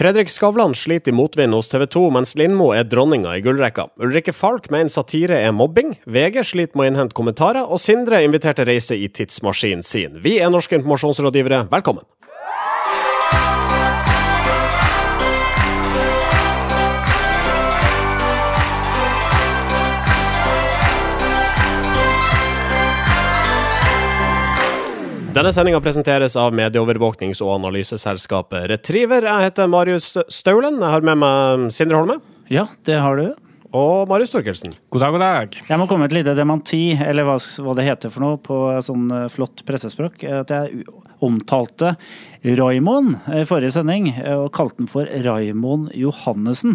Fredrik 0.00 0.30
Skavlan 0.32 0.72
sliter 0.74 1.12
i 1.12 1.14
motvind 1.14 1.52
hos 1.52 1.68
TV 1.68 1.82
2, 1.92 2.06
mens 2.16 2.30
Lindmo 2.40 2.70
er 2.72 2.86
dronninga 2.88 3.34
i 3.36 3.42
gullrekka. 3.44 3.84
Ulrikke 4.00 4.32
Falk 4.32 4.70
mener 4.72 4.88
satire 4.88 5.36
er 5.44 5.52
mobbing, 5.52 5.92
VG 6.08 6.40
sliter 6.54 6.80
med 6.80 6.86
å 6.86 6.88
innhente 6.88 7.18
kommentarer, 7.18 7.68
og 7.68 7.82
Sindre 7.84 8.22
inviterte 8.24 8.64
reise 8.64 8.96
i 8.96 9.10
tidsmaskinen 9.12 9.84
sin. 9.84 10.16
Vi 10.24 10.38
er 10.40 10.48
norske 10.48 10.78
informasjonsrådgivere, 10.80 11.66
velkommen! 11.68 12.08
Denne 25.30 25.52
sendinga 25.54 25.78
presenteres 25.78 26.34
av 26.34 26.50
medieovervåknings- 26.58 27.38
og 27.44 27.52
analyseselskapet 27.60 28.64
Retriever. 28.72 29.22
Jeg 29.28 29.46
heter 29.46 29.68
Marius 29.70 30.16
Staulen. 30.26 30.80
Jeg 30.82 30.90
har 30.90 31.06
med 31.06 31.20
meg 31.22 31.68
Sindre 31.70 32.00
Holme. 32.00 32.16
Ja, 32.50 32.64
det 32.88 32.96
har 32.98 33.14
du. 33.14 33.28
Og 33.70 34.08
Marius 34.10 34.34
Torkelsen. 34.34 34.74
God 34.90 35.04
dag, 35.04 35.14
god 35.14 35.22
dag. 35.22 35.54
Jeg 35.68 35.78
må 35.78 35.86
komme 35.86 36.02
med 36.02 36.10
et 36.10 36.16
lite 36.18 36.34
dementi, 36.34 36.98
eller 36.98 37.28
hva, 37.28 37.38
hva 37.38 37.76
det 37.78 37.86
heter 37.86 38.10
for 38.10 38.26
noe 38.26 38.40
på 38.42 38.58
sånn 38.82 39.06
eh, 39.14 39.28
flott 39.30 39.62
pressespråk. 39.70 40.26
At 40.26 40.50
jeg 40.50 40.82
omtalte 41.22 41.94
Raimond 42.42 43.30
i 43.30 43.46
forrige 43.46 43.76
sending, 43.78 44.10
eh, 44.16 44.34
og 44.34 44.50
kalte 44.58 44.82
den 44.82 44.90
for 44.90 45.06
Raimond 45.06 45.94
Johannessen. 45.94 46.74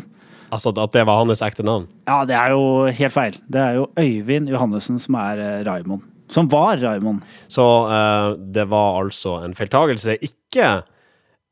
Altså 0.56 0.72
at 0.72 0.96
det 0.96 1.04
var 1.04 1.26
hans 1.26 1.44
ekte 1.44 1.68
navn? 1.68 1.90
Ja, 2.08 2.24
det 2.24 2.40
er 2.40 2.56
jo 2.56 2.86
helt 2.88 3.20
feil. 3.20 3.36
Det 3.52 3.60
er 3.68 3.82
jo 3.82 3.90
Øyvind 4.00 4.48
Johannessen 4.56 5.04
som 5.04 5.20
er 5.20 5.44
Raymond. 5.68 6.08
Som 6.28 6.48
var 6.48 6.78
Raimond. 6.78 7.22
Så 7.48 7.66
eh, 7.92 8.30
det 8.38 8.66
var 8.72 9.02
altså 9.04 9.40
en 9.46 9.56
feiltagelse, 9.58 10.18
ikke 10.26 10.70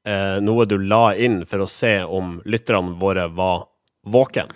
eh, 0.08 0.38
noe 0.42 0.66
du 0.66 0.78
la 0.82 1.14
inn 1.16 1.44
for 1.50 1.66
å 1.66 1.70
se 1.70 2.00
om 2.04 2.40
lytterne 2.50 2.98
våre 3.02 3.28
var 3.34 3.68
våken? 4.10 4.50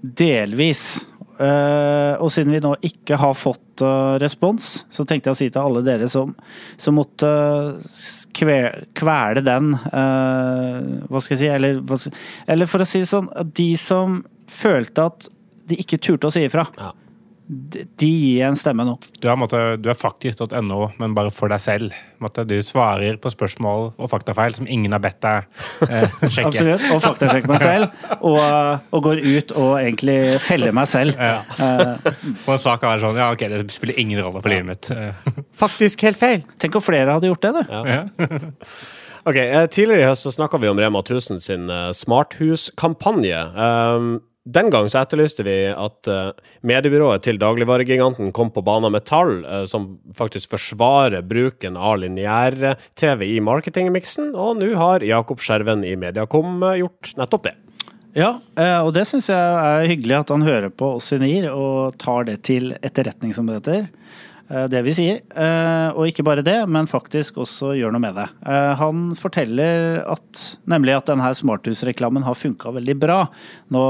Delvis. 0.00 1.08
Uh, 1.34 2.14
og 2.22 2.28
siden 2.30 2.52
vi 2.54 2.60
nå 2.62 2.76
ikke 2.86 3.16
har 3.18 3.32
fått 3.34 3.82
uh, 3.82 4.14
respons, 4.22 4.84
så 4.86 5.02
tenkte 5.02 5.32
jeg 5.32 5.34
å 5.34 5.38
si 5.40 5.48
til 5.50 5.66
alle 5.66 5.80
dere 5.82 6.06
som, 6.06 6.30
som 6.78 6.94
måtte 6.94 7.26
kvele, 8.38 8.84
kvele 8.94 9.42
den 9.42 9.72
uh, 9.74 11.02
Hva 11.10 11.24
skal 11.24 11.34
jeg 11.34 11.40
si 11.40 11.50
eller, 11.50 11.80
eller, 12.46 12.70
for 12.70 12.84
å 12.84 12.86
si 12.86 13.02
det 13.02 13.10
sånn, 13.10 13.32
de 13.50 13.72
som 13.82 14.20
følte 14.46 15.08
at 15.10 15.26
de 15.66 15.80
ikke 15.82 15.98
turte 15.98 16.30
å 16.30 16.36
si 16.36 16.44
ifra. 16.46 16.68
Ja 16.78 16.92
de 17.46 18.08
gir 18.08 18.46
en 18.46 18.56
stemme 18.56 18.86
nå. 18.88 18.94
Du 19.20 19.26
er, 19.28 19.36
måtte, 19.36 19.58
du 19.76 19.90
er 19.92 19.98
faktisk.no, 19.98 20.78
men 21.00 21.16
bare 21.16 21.32
for 21.34 21.52
deg 21.52 21.60
selv. 21.60 21.96
Måtte, 22.22 22.46
du 22.48 22.56
svarer 22.64 23.18
på 23.20 23.32
spørsmål 23.32 23.90
og 23.92 24.10
faktafeil 24.10 24.56
som 24.56 24.68
ingen 24.70 24.96
har 24.96 25.02
bedt 25.04 25.20
deg 25.24 25.44
eh, 25.90 26.08
sjekke. 26.32 26.48
Absolutt. 26.48 26.86
Og 26.94 27.02
faktasjekke 27.04 27.50
meg 27.50 27.60
selv. 27.60 28.00
Og, 28.24 28.40
og, 28.40 28.98
går 29.04 29.20
ut 29.20 29.54
og 29.60 29.70
egentlig 29.82 30.18
feller 30.40 30.72
meg 30.76 30.88
selv. 30.88 31.20
Ja. 31.20 31.42
Uh, 31.60 32.54
en 32.54 32.60
sak 32.60 32.84
er 32.88 33.02
sånn 33.02 33.20
Ja, 33.20 33.28
OK, 33.34 33.44
det 33.52 33.62
spiller 33.74 34.00
ingen 34.00 34.22
rolle 34.24 34.40
for 34.40 34.52
livet 34.52 34.70
mitt. 34.70 35.44
Faktisk 35.64 36.06
helt 36.08 36.20
feil. 36.20 36.44
Tenk 36.62 36.80
om 36.80 36.84
flere 36.84 37.18
hadde 37.18 37.28
gjort 37.28 37.44
det, 37.44 37.52
du. 37.60 37.74
Ja. 37.92 38.00
ok, 39.28 39.36
eh, 39.36 39.66
Tidligere 39.68 40.06
i 40.06 40.08
høst 40.08 40.24
så 40.24 40.32
snakka 40.32 40.60
vi 40.62 40.72
om 40.72 40.80
Rema 40.80 41.04
1000 41.04 41.44
sin 41.44 41.68
eh, 41.68 41.90
smarthuskampanje. 41.92 43.44
Um, 43.52 44.14
den 44.44 44.68
gang 44.68 44.90
så 44.92 45.00
etterlyste 45.00 45.44
vi 45.46 45.56
at 45.72 46.08
uh, 46.10 46.36
mediebyrået 46.68 47.24
til 47.24 47.38
dagligvaregiganten 47.40 48.32
kom 48.36 48.50
på 48.52 48.60
banen 48.64 48.92
med 48.92 49.06
tall 49.08 49.38
uh, 49.46 49.62
som 49.68 49.94
faktisk 50.16 50.52
forsvarer 50.52 51.24
bruken 51.24 51.78
av 51.80 51.96
lineær-TV 52.02 53.24
i 53.30 53.38
marketingmiksen, 53.44 54.34
og 54.36 54.60
nå 54.60 54.74
har 54.76 55.06
Jakob 55.06 55.40
Skjerven 55.40 55.86
i 55.88 55.94
Mediakom 55.96 56.60
uh, 56.60 56.74
gjort 56.76 57.14
nettopp 57.20 57.48
det. 57.48 57.54
Ja, 58.14 58.36
og 58.86 58.92
det 58.94 59.08
syns 59.10 59.26
jeg 59.26 59.34
er 59.42 59.88
hyggelig 59.90 60.14
at 60.20 60.28
han 60.30 60.44
hører 60.46 60.70
på 60.70 60.92
oss 61.00 61.08
i 61.10 61.16
NIR 61.18 61.48
og 61.50 61.96
tar 61.98 62.28
det 62.28 62.36
til 62.46 62.68
etterretning, 62.78 63.32
som 63.34 63.48
det 63.48 63.56
heter. 63.56 63.88
Eh, 64.50 64.66
det 64.68 64.82
vi 64.84 64.92
sier. 64.96 65.20
Eh, 65.30 65.88
og 65.94 66.08
ikke 66.08 66.24
bare 66.26 66.44
det, 66.44 66.56
men 66.70 66.88
faktisk 66.90 67.38
også 67.44 67.72
gjør 67.78 67.94
noe 67.94 68.02
med 68.04 68.18
det. 68.18 68.26
Eh, 68.44 68.72
han 68.80 69.06
forteller 69.18 70.02
at, 70.02 70.42
nemlig 70.70 70.96
at 70.98 71.08
denne 71.08 71.30
smarthusreklamen 71.38 72.26
har 72.26 72.38
funka 72.38 72.74
veldig 72.76 72.96
bra. 73.00 73.20
Nå 73.74 73.84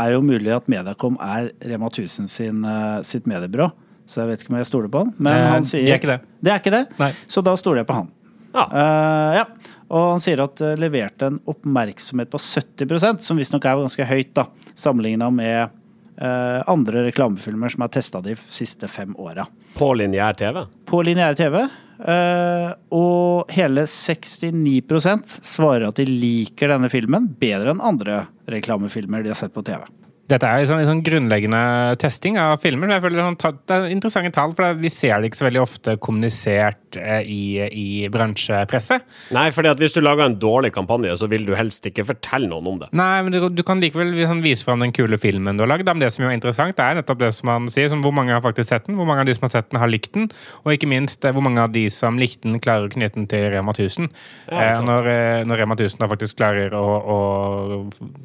er 0.00 0.10
det 0.10 0.18
jo 0.18 0.26
mulig 0.26 0.54
at 0.54 0.68
Mediacom 0.70 1.16
er 1.24 1.52
Rema 1.64 1.88
1000 1.92 2.28
sin, 2.32 2.68
sitt 3.06 3.28
mediebyrå, 3.30 3.70
så 4.08 4.22
jeg 4.22 4.32
vet 4.32 4.44
ikke 4.44 4.54
om 4.54 4.60
jeg 4.60 4.70
stoler 4.70 4.92
på 4.92 5.04
han. 5.04 5.16
Men 5.16 5.48
han 5.54 5.66
sier 5.66 5.86
Det 5.86 5.96
er 5.96 6.02
ikke 6.02 6.14
det. 6.14 6.20
Det 6.38 6.54
er 6.54 6.62
ikke 6.62 6.76
det, 6.76 7.12
så 7.30 7.44
da 7.44 7.56
stoler 7.60 7.82
jeg 7.82 7.88
på 7.90 7.98
han. 8.02 8.14
Ja. 8.54 8.64
Uh, 8.72 9.32
ja. 9.36 9.74
Og 9.92 10.14
han 10.14 10.22
sier 10.24 10.40
at 10.42 10.56
det 10.60 10.74
leverte 10.80 11.28
en 11.30 11.38
oppmerksomhet 11.48 12.30
på 12.32 12.40
70% 12.42 13.24
som 13.24 13.40
visstnok 13.40 13.64
er 13.64 13.80
ganske 13.80 14.06
høyt, 14.08 14.32
da, 14.36 14.48
sammenligna 14.76 15.30
med 15.32 15.77
uh, 16.22 16.62
andre 16.70 17.04
reklamefilmer 17.08 17.72
som 17.72 17.84
er 17.84 17.92
testa 17.94 18.22
de 18.24 18.36
siste 18.38 18.88
fem 18.90 19.14
åra. 19.18 19.46
På 19.78 19.92
lineær 19.96 20.38
TV? 20.38 20.64
På 20.88 21.02
lineær 21.06 21.38
TV. 21.38 21.60
Uh, 21.98 22.70
og 22.94 23.50
hele 23.50 23.86
69% 23.90 25.38
svarer 25.42 25.88
at 25.88 25.98
de 25.98 26.06
liker 26.08 26.70
denne 26.70 26.90
filmen 26.92 27.26
bedre 27.40 27.74
enn 27.74 27.82
andre 27.82 28.26
reklamefilmer 28.50 29.24
de 29.24 29.34
har 29.34 29.40
sett 29.40 29.54
på 29.54 29.66
TV. 29.66 29.82
Dette 30.28 30.44
er 30.44 30.60
liksom, 30.60 30.82
sånn 30.84 31.00
grunnleggende 31.06 31.60
testing 32.02 32.36
av 32.36 32.58
filmer. 32.60 32.90
Jeg 32.92 33.00
føler 33.06 33.22
sånn, 33.24 33.36
Det 33.64 33.76
er 33.76 33.86
interessante 33.94 34.32
tall, 34.36 34.52
for 34.52 34.76
vi 34.76 34.90
ser 34.92 35.22
det 35.22 35.30
ikke 35.30 35.40
så 35.40 35.46
veldig 35.46 35.62
ofte 35.62 35.94
kommunisert 36.04 36.98
eh, 37.00 37.22
i, 37.24 37.44
i 37.64 37.86
bransjepresset. 38.12 39.06
Nei, 39.32 39.46
at 39.48 39.80
hvis 39.80 39.96
du 39.96 40.02
lager 40.02 40.26
en 40.26 40.36
dårlig 40.36 40.74
kampanje, 40.76 41.14
så 41.16 41.30
vil 41.32 41.46
du 41.48 41.54
helst 41.56 41.88
ikke 41.88 42.04
fortelle 42.10 42.50
noen 42.50 42.68
om 42.68 42.82
det. 42.82 42.90
Nei, 42.92 43.22
men 43.24 43.32
du, 43.32 43.40
du 43.48 43.64
kan 43.64 43.80
likevel 43.80 44.12
vise 44.44 44.68
fram 44.68 44.84
den 44.84 44.92
kule 44.92 45.16
filmen 45.20 45.56
du 45.56 45.64
har 45.64 45.72
lagd. 45.72 45.88
Men 45.88 46.04
det 46.04 46.12
som 46.12 46.26
er 46.28 46.36
interessant, 46.36 46.76
er 46.76 47.00
nettopp 47.00 47.22
det 47.24 47.32
som 47.38 47.48
man 47.48 47.70
sier. 47.72 47.88
Som 47.88 48.04
hvor 48.04 48.12
mange 48.12 48.36
har 48.36 48.44
faktisk 48.44 48.68
sett 48.68 48.84
den, 48.84 48.98
hvor 49.00 49.08
mange 49.08 49.24
av 49.24 49.30
de 49.30 49.38
som 49.38 49.48
har 49.48 49.54
sett 49.56 49.72
den, 49.72 49.80
har 49.80 49.88
likt 49.88 50.12
den. 50.12 50.28
Og 50.66 50.76
ikke 50.76 50.90
minst 50.92 51.24
eh, 51.24 51.32
hvor 51.32 51.46
mange 51.46 51.64
av 51.64 51.72
de 51.72 51.86
som 51.92 52.20
likte 52.20 52.44
den, 52.44 52.60
klarer 52.60 52.90
å 52.90 52.92
knytte 52.92 53.16
den 53.16 53.30
til 53.32 53.48
Rema 53.54 53.72
1000. 53.72 54.12
Ja, 54.52 54.60
eh, 54.60 54.84
når, 54.84 55.10
når, 55.48 55.64
Rema 55.64 55.80
1000 55.80 56.04
da 56.04 56.12
faktisk 56.12 56.36
klarer 56.42 56.76
å, 56.76 56.84
å 56.84 57.18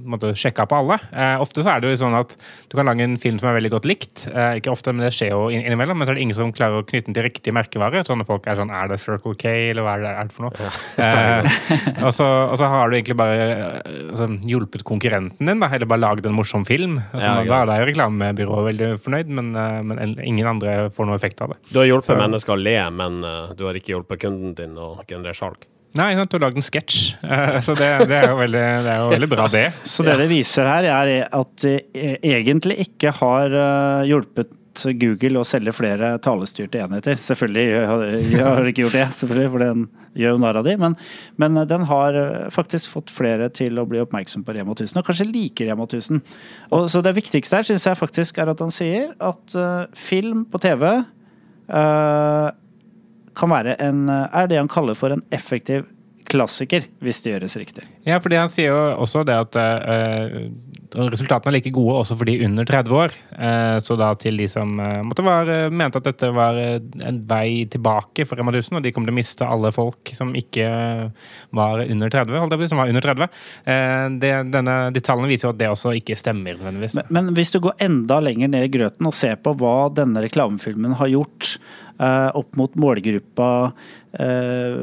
måtte, 0.03 0.35
sjekke 0.35 0.67
på 0.67 0.83
alle. 0.83 0.99
Ofte 1.39 1.63
så 1.63 1.77
er 1.77 1.81
det 1.83 1.92
jo 1.93 2.01
sånn 2.03 2.17
at 2.17 2.35
du 2.69 2.77
kan 2.77 2.89
lage 2.89 3.05
en 3.05 3.17
film 3.21 3.39
som 3.41 3.49
er 3.49 3.57
veldig 3.57 3.71
godt 3.73 3.87
likt. 3.89 4.25
Eh, 4.29 4.59
ikke 4.59 4.73
ofte, 4.73 4.93
men 4.93 5.05
det 5.05 5.13
skjer 5.15 5.33
jo 5.33 5.47
innimellom. 5.53 5.99
Men 5.99 6.07
så 6.07 6.13
er 6.13 6.19
det 6.19 6.25
ingen 6.25 6.37
som 6.37 6.53
klarer 6.55 6.81
å 6.81 6.87
knytte 6.87 7.09
den 7.09 7.17
til 7.17 7.27
riktig 7.27 7.53
merkevare. 7.55 8.03
Sånne 8.07 8.27
folk 8.27 8.47
er 8.49 8.59
sånn 8.59 8.73
Er 8.73 8.89
det 8.91 8.99
Circle 9.03 9.35
K, 9.39 9.53
eller 9.71 9.85
hva 9.85 9.95
er 9.97 10.05
det, 10.05 10.13
er 10.13 10.29
det 10.29 10.35
for 10.35 10.47
noe? 10.47 10.53
Ja. 10.57 10.71
eh, 11.07 12.05
og, 12.05 12.11
så, 12.15 12.27
og, 12.49 12.57
så, 12.61 12.69
har 12.73 12.89
du 12.89 12.97
egentlig 12.97 13.17
bare 13.19 13.47
altså, 14.09 14.29
hjulpet 14.49 14.85
konkurrenten 14.87 15.51
din, 15.51 15.61
da, 15.63 15.69
eller 15.73 15.89
bare 15.89 16.03
lagd 16.03 16.29
en 16.29 16.37
morsom 16.37 16.65
film. 16.67 16.99
Altså, 17.11 17.27
ja, 17.29 17.43
ja. 17.45 17.61
Da 17.67 17.77
er 17.77 17.83
jo 17.83 17.89
reklamebyrået 17.91 18.69
veldig 18.71 18.89
fornøyd, 19.03 19.35
men, 19.39 19.53
eh, 19.59 19.81
men, 19.89 20.17
ingen 20.23 20.49
andre 20.55 20.89
får 20.93 21.09
noe 21.09 21.19
effekt 21.19 21.43
av 21.43 21.53
det. 21.53 21.61
Du 21.71 21.81
har 21.81 21.89
hjulpet 21.89 22.11
så. 22.11 22.19
mennesker 22.19 22.55
å 22.55 22.59
le, 22.59 22.77
men 22.93 23.21
uh, 23.25 23.53
du 23.57 23.65
har 23.67 23.77
ikke 23.77 23.95
hjulpet 23.95 24.25
kunden 24.25 24.57
din 24.57 24.75
å 24.79 24.95
generere 25.07 25.37
salg? 25.37 25.67
Nei, 25.93 26.09
du 26.17 26.23
har 26.23 26.41
lagd 26.41 26.57
en 26.57 26.65
sketsj. 26.65 27.01
Eh, 27.21 27.59
så 27.61 27.75
det, 27.77 27.89
det, 28.09 28.17
er 28.17 28.33
veldig, 28.33 28.63
det, 28.85 28.95
er 28.95 29.01
jo 29.03 29.11
veldig, 29.13 29.29
bra, 29.29 29.45
det. 29.53 29.67
Så 29.85 30.05
det 30.05 30.17
det 30.23 30.25
viser 30.31 30.69
her, 30.69 30.89
er 30.89 31.13
at 31.29 31.53
de 31.61 31.77
egentlig 32.33 32.79
ikke 32.87 33.13
har 33.19 33.53
eh, 33.53 34.09
hjulpet 34.09 34.55
Google 34.97 35.41
å 35.41 35.45
selge 35.45 35.73
flere 35.75 36.15
talestyrte 36.23 36.81
enheter. 36.81 37.19
Selvfølgelig 37.21 37.65
har 38.41 38.63
de 38.63 38.71
ikke 38.71 38.87
gjort 38.87 38.97
det, 38.97 39.05
selvfølgelig, 39.19 39.51
for 39.53 39.63
den 39.63 39.85
gjør 40.17 40.35
jo 40.35 40.41
narr 40.41 40.59
av 40.61 40.67
de, 40.67 40.73
men, 40.81 40.95
men, 41.41 41.61
den 41.69 41.85
har 41.89 42.17
eh, 42.17 42.49
faktisk 42.53 42.93
fått 42.95 43.13
flere 43.13 43.49
til 43.53 43.77
å 43.81 43.85
bli 43.89 44.01
oppmerksom 44.01 44.45
på 44.45 44.55
Rema 44.57 44.73
1000, 44.75 44.99
og 44.99 45.07
kanskje 45.07 45.29
liker 45.29 45.69
Rema 45.69 45.87
1000. 45.87 46.23
Og, 46.71 46.89
så 46.89 47.03
det 47.05 47.15
viktigste 47.17 47.59
her 47.59 47.69
syns 47.69 47.87
jeg 47.89 47.99
faktisk 47.99 48.41
er 48.41 48.53
at 48.53 48.65
han 48.65 48.73
sier 48.73 49.13
at 49.21 49.57
uh, 49.57 49.85
film 49.97 50.45
på 50.49 50.61
TV 50.63 50.87
uh, 50.89 52.49
kan 53.37 53.51
være 53.53 53.77
en, 53.81 54.07
er 54.09 54.47
det 54.49 54.59
han 54.61 54.71
kaller 54.71 54.97
for 54.97 55.13
en 55.15 55.23
effektiv 55.33 55.87
klassiker, 56.29 56.87
hvis 57.03 57.21
det 57.23 57.35
gjøres 57.35 57.57
riktig. 57.61 57.85
Ja, 58.03 58.19
fordi 58.19 58.35
han 58.35 58.51
sier 58.51 58.73
jo 58.73 58.79
også 58.99 59.21
det 59.23 59.35
at 59.45 59.55
uh, 59.55 60.33
resultatene 61.13 61.53
er 61.53 61.55
like 61.55 61.71
gode 61.73 62.01
også 62.01 62.17
for 62.19 62.27
de 62.27 62.35
under 62.43 62.67
30 62.67 62.97
år. 62.99 63.13
Uh, 63.31 63.77
så 63.83 63.95
da 63.99 64.09
til 64.19 64.41
de 64.41 64.47
som 64.51 64.73
uh, 64.75 64.99
måtte 65.07 65.23
være, 65.23 65.69
mente 65.71 66.01
at 66.01 66.09
dette 66.09 66.31
var 66.35 66.59
en 66.59 67.21
vei 67.29 67.63
tilbake 67.71 68.27
for 68.27 68.39
Rema 68.39 68.51
1000, 68.51 68.79
og 68.79 68.83
de 68.83 68.91
kommer 68.91 69.07
til 69.07 69.15
å 69.15 69.19
miste 69.21 69.47
alle 69.47 69.71
folk 69.75 70.11
som 70.17 70.35
ikke 70.35 70.67
var 71.55 71.85
under 71.85 72.11
30, 72.11 72.41
holdt 72.43 72.57
jeg 72.57 72.63
på, 72.63 72.69
som 72.73 72.83
var 72.83 72.91
under 72.91 73.07
30. 73.07 73.39
Det, 74.19 74.33
denne, 74.51 74.75
de 74.93 75.03
tallene 75.03 75.31
viser 75.31 75.47
jo 75.47 75.53
at 75.53 75.61
det 75.61 75.71
også 75.71 75.95
ikke 75.97 76.17
stemmer 76.19 76.57
nødvendigvis. 76.57 76.97
Men, 76.99 77.09
men 77.15 77.31
hvis 77.37 77.53
du 77.55 77.61
går 77.63 77.79
enda 77.87 78.19
lenger 78.23 78.51
ned 78.51 78.67
i 78.67 78.73
grøten 78.73 79.07
og 79.07 79.15
ser 79.15 79.39
på 79.43 79.55
hva 79.59 79.87
denne 79.95 80.25
reklamefilmen 80.25 80.99
har 80.99 81.11
gjort 81.13 81.55
opp 82.33 82.57
mot 82.57 82.73
målgruppa 82.81 83.49
eh, 84.19 84.75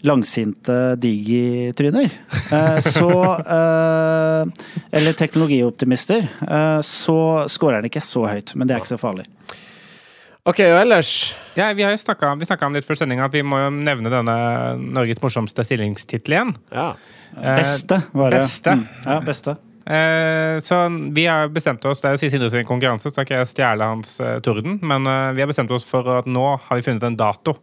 langsinte 0.00 0.96
digitryner, 0.96 2.04
eh, 2.52 2.65
så 2.84 3.08
eh, 3.40 4.66
Eller 4.92 5.16
teknologioptimister, 5.18 6.28
eh, 6.48 6.80
så 6.86 7.18
scorer 7.50 7.80
den 7.82 7.90
ikke 7.90 8.02
så 8.04 8.26
høyt. 8.30 8.54
Men 8.54 8.68
det 8.68 8.76
er 8.76 8.82
ikke 8.84 8.94
så 8.94 9.00
farlig. 9.00 9.26
OK, 10.46 10.60
og 10.62 10.78
ellers 10.78 11.34
Ja, 11.58 11.72
vi 11.74 11.82
har 11.82 11.90
jo 11.90 11.98
snakket, 11.98 12.22
om- 12.30 12.66
om 12.68 12.74
litt 12.74 12.86
før 12.86 12.98
sendinga 13.00 13.24
at 13.26 13.32
vi 13.34 13.42
må 13.42 13.58
jo 13.64 13.70
nevne 13.74 14.10
denne 14.12 14.36
Norges 14.94 15.18
morsomste 15.22 15.64
stillingstittel 15.66 16.36
igjen. 16.36 16.52
Ja. 16.72 16.92
Eh, 17.36 17.56
Beste, 17.56 18.02
var 18.12 18.30
det. 18.30 18.38
beste. 18.44 18.70
Mm, 18.76 18.86
ja, 19.04 19.20
beste. 19.20 19.56
Eh, 19.86 20.58
så 20.66 20.78
vi 21.14 21.26
har 21.26 21.46
bestemt 21.48 21.84
oss 21.86 22.00
Det 22.00 22.08
er 22.08 22.16
jo 22.16 22.30
Sindre 22.30 22.50
sin 22.50 22.64
konkurranse, 22.66 23.06
så 23.06 23.22
skal 23.22 23.36
jeg 23.38 23.46
stjele 23.46 23.86
hans 23.86 24.20
eh, 24.20 24.40
torden. 24.40 24.80
Men 24.82 25.06
eh, 25.06 25.32
vi 25.32 25.42
har 25.42 25.46
bestemt 25.50 25.70
oss 25.70 25.84
for 25.86 26.18
at 26.18 26.26
nå 26.26 26.46
har 26.58 26.76
vi 26.76 26.82
funnet 26.82 27.02
en 27.06 27.16
dato 27.16 27.56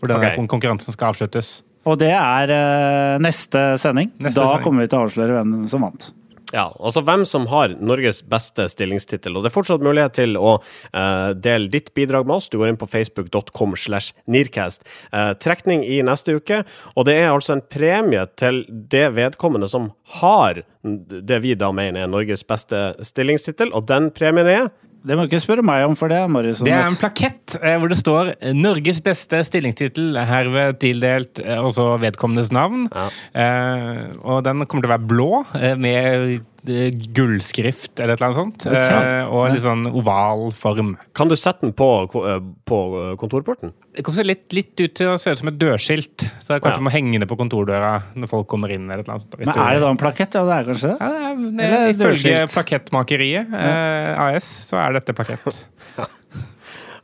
hvor 0.00 0.08
denne 0.08 0.32
okay. 0.32 0.36
konkurransen 0.48 0.92
skal 0.96 1.12
avsluttes. 1.12 1.62
Og 1.88 2.00
det 2.00 2.12
er 2.12 2.52
uh, 2.52 3.20
neste 3.22 3.74
sending. 3.80 4.10
Neste 4.18 4.40
da 4.40 4.48
sending. 4.48 4.64
kommer 4.66 4.84
vi 4.84 4.90
til 4.90 5.00
å 5.00 5.04
avsløre 5.08 5.38
hvem 5.38 5.54
som 5.70 5.86
vant. 5.86 6.10
Ja, 6.50 6.64
altså 6.82 7.02
hvem 7.06 7.22
som 7.28 7.46
har 7.50 7.76
Norges 7.78 8.24
beste 8.26 8.66
stillingstittel. 8.72 9.36
Og 9.36 9.44
det 9.44 9.52
er 9.52 9.54
fortsatt 9.54 9.84
mulighet 9.86 10.16
til 10.18 10.34
å 10.38 10.56
uh, 10.58 11.30
dele 11.38 11.70
ditt 11.70 11.92
bidrag 11.94 12.26
med 12.26 12.40
oss. 12.40 12.50
Du 12.50 12.58
går 12.58 12.72
inn 12.72 12.80
på 12.80 12.88
facebook.com 12.90 13.76
slash 13.78 14.16
nearcast. 14.26 14.86
Uh, 15.14 15.32
trekning 15.38 15.84
i 15.86 16.00
neste 16.06 16.34
uke, 16.40 16.64
og 16.96 17.06
det 17.06 17.16
er 17.20 17.30
altså 17.30 17.56
en 17.56 17.64
premie 17.64 18.26
til 18.40 18.64
det 18.68 19.06
vedkommende 19.14 19.70
som 19.70 19.92
har 20.20 20.64
det 20.82 21.42
vi 21.44 21.54
da 21.58 21.70
mener 21.76 22.04
er 22.04 22.10
Norges 22.10 22.42
beste 22.48 22.94
stillingstittel, 23.04 23.70
og 23.76 23.86
den 23.90 24.10
premien 24.16 24.48
er 24.48 24.70
Det 25.00 25.16
må 25.16 25.24
du 25.24 25.30
ikke 25.30 25.40
spørre 25.40 25.64
meg 25.64 25.86
om, 25.88 25.94
for 25.96 26.12
det 26.12 26.18
er 26.20 26.28
Marius 26.28 26.60
Det 26.64 26.72
er 26.74 26.84
en 26.84 26.98
plakett 26.98 27.54
eh, 27.56 27.76
hvor 27.80 27.88
det 27.88 27.96
står 28.00 28.34
eh, 28.34 28.52
'Norges 28.52 29.00
beste 29.04 29.40
stillingstittel', 29.48 30.18
herved 30.28 30.76
tildelt 30.82 31.40
eh, 31.40 31.56
også 31.56 31.94
vedkommendes 32.02 32.52
navn. 32.52 32.84
Ja. 32.92 33.06
Eh, 33.32 34.02
og 34.20 34.44
den 34.44 34.66
kommer 34.66 34.84
til 34.84 34.90
å 34.90 34.94
være 34.96 35.08
blå, 35.08 35.30
eh, 35.56 35.76
med 35.80 36.44
gullskrift 36.64 38.00
eller 38.00 38.14
et 38.14 38.20
eller 38.20 38.26
annet 38.28 38.38
sånt. 38.38 38.66
Okay. 38.66 39.20
Eh, 39.20 39.30
og 39.30 39.46
en 39.46 39.54
litt 39.54 39.64
sånn 39.64 39.86
oval 39.88 40.50
form. 40.54 40.96
Kan 41.16 41.30
du 41.30 41.36
sette 41.38 41.66
den 41.66 41.72
på, 41.76 41.88
eh, 42.26 42.40
på 42.68 42.80
kontorporten? 43.20 43.72
Det 43.96 44.04
kommer 44.06 44.24
litt, 44.24 44.52
litt 44.52 44.74
ut 44.78 44.94
til 44.94 45.14
å 45.14 45.18
se 45.18 45.32
ut 45.32 45.40
som 45.40 45.48
et 45.48 45.58
dørskilt, 45.58 46.26
så 46.40 46.54
det 46.54 46.62
kanskje 46.62 46.78
Ja. 46.78 46.86
må 46.86 46.92
henge 46.92 47.18
det 47.18 47.28
på 47.28 47.36
kontordøra 47.36 48.02
når 48.14 48.28
folk 48.28 48.46
kommer 48.46 48.70
inn. 48.70 48.90
eller 48.90 49.00
et 49.00 49.08
eller 49.08 49.18
annet 49.18 49.22
sånt. 49.22 49.38
Men 49.38 49.48
er 49.48 49.74
det 49.74 49.80
da 49.80 49.90
en 49.90 49.96
plakett? 49.96 50.34
Ja, 50.34 50.44
det 50.44 50.54
er 50.56 50.72
kanskje 50.72 50.88
det. 50.90 50.96
Ja, 51.00 51.08
det 51.08 51.20
er, 51.20 51.56
det 51.56 51.80
er, 51.80 51.88
ifølge. 51.94 52.46
Plakettmakeriet 52.54 53.52
eh, 53.52 54.20
AS, 54.20 54.44
så 54.70 54.76
er 54.78 54.92
dette 55.00 55.12
plakett. 55.12 55.66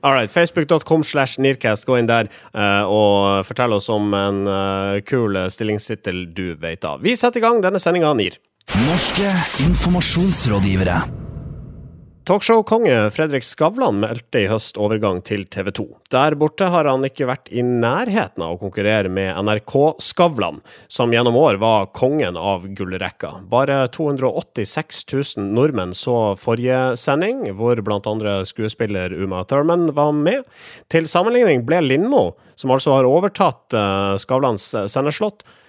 Alright, 0.06 0.30
Facebook.com 0.30 1.02
slash 1.02 1.38
Nearcast. 1.38 1.86
Gå 1.86 1.98
inn 1.98 2.06
der 2.06 2.28
uh, 2.54 2.84
og 2.86 3.46
fortell 3.48 3.72
oss 3.72 3.88
om 3.90 4.12
en 4.14 4.44
uh, 4.46 5.00
kul 5.02 5.34
stillingstittel 5.50 6.28
du 6.36 6.54
vet 6.54 6.84
av. 6.84 7.00
Vi 7.02 7.16
setter 7.16 7.40
i 7.40 7.42
gang 7.42 7.62
denne 7.64 7.80
sendinga 7.82 8.12
NIR. 8.14 8.36
Norske 8.74 9.28
informasjonsrådgivere. 9.62 11.02
Talkshow-konge 12.26 13.10
Fredrik 13.14 13.44
Skavlan 13.46 14.00
meldte 14.02 14.40
i 14.42 14.48
høst 14.50 14.74
overgang 14.82 15.20
til 15.22 15.44
TV 15.46 15.70
2. 15.78 15.84
Der 16.10 16.34
borte 16.34 16.66
har 16.74 16.88
han 16.90 17.06
ikke 17.06 17.28
vært 17.30 17.52
i 17.54 17.62
nærheten 17.62 18.42
av 18.42 18.56
å 18.56 18.58
konkurrere 18.58 19.06
med 19.06 19.30
NRK-Skavlan, 19.38 20.58
som 20.90 21.14
gjennom 21.14 21.38
år 21.38 21.60
var 21.62 21.86
kongen 21.94 22.34
av 22.34 22.66
gullrekka. 22.66 23.30
Bare 23.52 23.84
286 23.94 25.04
000 25.14 25.46
nordmenn 25.54 25.94
så 25.94 26.34
forrige 26.34 26.96
sending, 26.98 27.44
hvor 27.54 27.78
andre 27.94 28.40
skuespiller 28.50 29.14
Uma 29.14 29.44
Thurman 29.46 29.92
var 29.94 30.10
med. 30.10 30.42
Til 30.90 31.06
sammenligning 31.06 31.62
ble 31.68 31.84
Lindmo, 31.86 32.32
som 32.58 32.74
altså 32.74 32.98
har 32.98 33.06
overtatt 33.06 33.78
eh, 33.78 34.16
Skavlans 34.18 34.72
senderslott, 34.90 35.46
eh, 35.46 35.62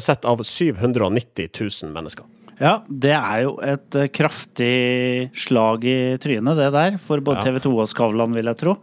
sett 0.00 0.24
av 0.24 0.42
790 0.46 1.48
000 1.84 1.92
mennesker. 1.94 2.24
Ja, 2.56 2.78
det 2.88 3.12
er 3.12 3.42
jo 3.44 3.50
et 3.60 3.96
eh, 4.00 4.06
kraftig 4.16 5.28
slag 5.36 5.82
i 5.84 5.96
trynet, 6.22 6.56
det 6.56 6.70
der, 6.72 6.94
for 7.02 7.20
både 7.20 7.42
TV 7.44 7.58
2 7.66 7.72
og 7.82 7.90
Skavlan, 7.90 8.32
vil 8.32 8.48
jeg 8.48 8.56
tro. 8.62 8.76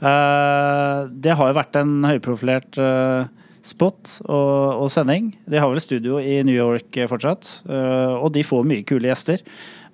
Eh, 0.00 1.00
Det 1.12 1.34
har 1.36 1.50
jo 1.50 1.58
vært 1.58 1.76
en 1.76 1.92
høyprofilert 2.08 2.78
eh, 2.80 3.28
spot 3.68 4.14
og, 4.24 4.84
og 4.86 4.88
sending. 4.94 5.34
De 5.44 5.60
har 5.60 5.68
vel 5.68 5.82
studio 5.84 6.16
i 6.22 6.38
New 6.46 6.56
York 6.56 6.96
eh, 6.96 7.08
fortsatt, 7.10 7.50
eh, 7.68 8.14
og 8.16 8.32
de 8.32 8.46
får 8.48 8.64
mye 8.64 8.86
kule 8.88 9.10
gjester. 9.10 9.44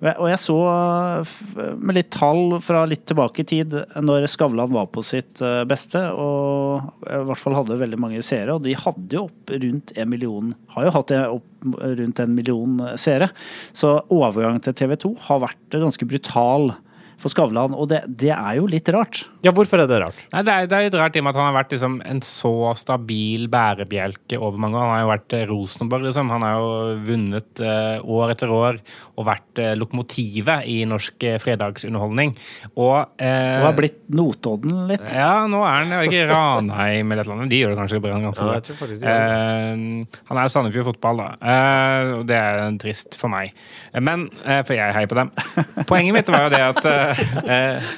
Og 0.03 0.27
jeg 0.27 0.39
så 0.43 0.55
eh, 0.67 1.75
med 1.79 1.97
litt 1.97 2.11
tall 2.13 2.57
fra 2.63 2.83
litt 2.89 3.05
tilbake 3.07 3.43
i 3.43 3.47
tid, 3.47 3.75
når 4.03 4.27
Skavlan 4.31 4.73
var 4.75 4.89
på 4.93 5.03
sitt 5.05 5.41
eh, 5.43 5.63
beste, 5.67 6.01
og 6.11 7.05
i 7.07 7.21
hvert 7.29 7.41
fall 7.41 7.57
hadde 7.57 7.79
veldig 7.79 7.99
mange 8.01 8.23
seere, 8.25 8.57
og 8.57 8.65
de 8.65 8.75
hadde 8.77 9.17
jo 9.17 9.25
opp 9.29 9.53
rundt 9.55 9.95
en 9.95 10.11
million, 10.11 10.53
har 10.75 10.87
jo 10.87 10.95
hatt 10.97 11.13
det 11.13 11.21
opp 11.37 11.51
rundt 11.65 12.21
en 12.21 12.35
million 12.35 12.81
seere. 12.99 13.31
Så 13.73 13.95
overgangen 14.13 14.61
til 14.65 14.75
TV 14.77 14.97
2 15.07 15.13
har 15.29 15.45
vært 15.47 15.79
ganske 15.79 16.09
brutal 16.09 16.73
for 17.21 17.31
Skavlan, 17.33 17.73
og 17.75 17.89
det, 17.91 18.01
det 18.07 18.31
er 18.35 18.57
jo 18.59 18.67
litt 18.69 18.89
rart. 18.93 19.23
Ja, 19.45 19.53
hvorfor 19.55 19.81
er 19.81 19.89
det 19.89 19.99
rart? 20.01 20.19
Nei, 20.33 20.41
det, 20.45 20.53
er, 20.53 20.69
det 20.69 20.77
er 20.77 20.87
litt 20.87 20.97
rart 20.99 21.15
i 21.17 21.21
og 21.21 21.27
med 21.27 21.35
at 21.35 21.39
han 21.41 21.49
har 21.49 21.57
vært 21.57 21.75
liksom, 21.75 21.97
en 22.05 22.21
så 22.25 22.53
stabil 22.79 23.47
bærebjelke 23.51 24.39
over 24.39 24.61
mange 24.61 24.79
år. 24.79 24.85
Han 24.85 24.93
har 24.95 25.03
jo 25.03 25.11
vært 25.13 25.35
eh, 25.37 25.45
Rosenborg, 25.49 26.07
liksom. 26.09 26.31
Han 26.33 26.45
har 26.45 26.57
jo 26.59 26.69
vunnet 27.07 27.61
eh, 27.63 28.05
år 28.17 28.33
etter 28.35 28.53
år 28.53 28.79
og 29.15 29.27
vært 29.29 29.61
eh, 29.63 29.73
lokomotivet 29.79 30.65
i 30.71 30.79
norsk 30.89 31.27
eh, 31.29 31.37
fredagsunderholdning. 31.43 32.35
Og, 32.75 32.97
eh, 33.21 33.59
Og 33.61 33.69
har 33.69 33.77
blitt 33.77 34.01
Notodden 34.15 34.85
litt. 34.89 35.07
Ja, 35.15 35.45
nå 35.49 35.63
er 35.65 35.81
han 35.81 36.05
ikke 36.05 36.27
Ranheim 36.29 37.11
eller 37.11 37.23
et 37.23 37.27
eller 37.29 37.39
annet. 37.39 37.51
De 37.53 37.61
gjør 37.61 37.73
det 37.73 37.79
kanskje 37.79 38.01
bra. 38.03 38.19
Ganske 38.25 38.45
Ja, 38.45 38.57
jeg 38.59 38.67
tror 38.69 38.81
faktisk 38.83 39.01
de 39.01 39.07
gjør 39.07 39.23
Eh, 39.25 40.21
han 40.29 40.39
er 40.41 40.51
Sandefjord 40.51 40.89
Fotball, 40.91 41.21
da. 41.21 41.27
Eh, 41.41 42.11
og 42.19 42.25
det 42.29 42.37
er 42.37 42.77
trist 42.81 43.17
for 43.19 43.31
meg. 43.33 43.53
Men 43.97 44.27
eh, 44.43 44.61
For 44.65 44.75
jeg 44.77 44.93
heier 44.95 45.09
på 45.09 45.17
dem. 45.17 45.31
Poenget 45.89 46.15
mitt 46.17 46.31
var 46.31 46.47
jo 46.47 46.53
det 46.53 46.61
at 46.65 46.87
eh, 47.55 47.95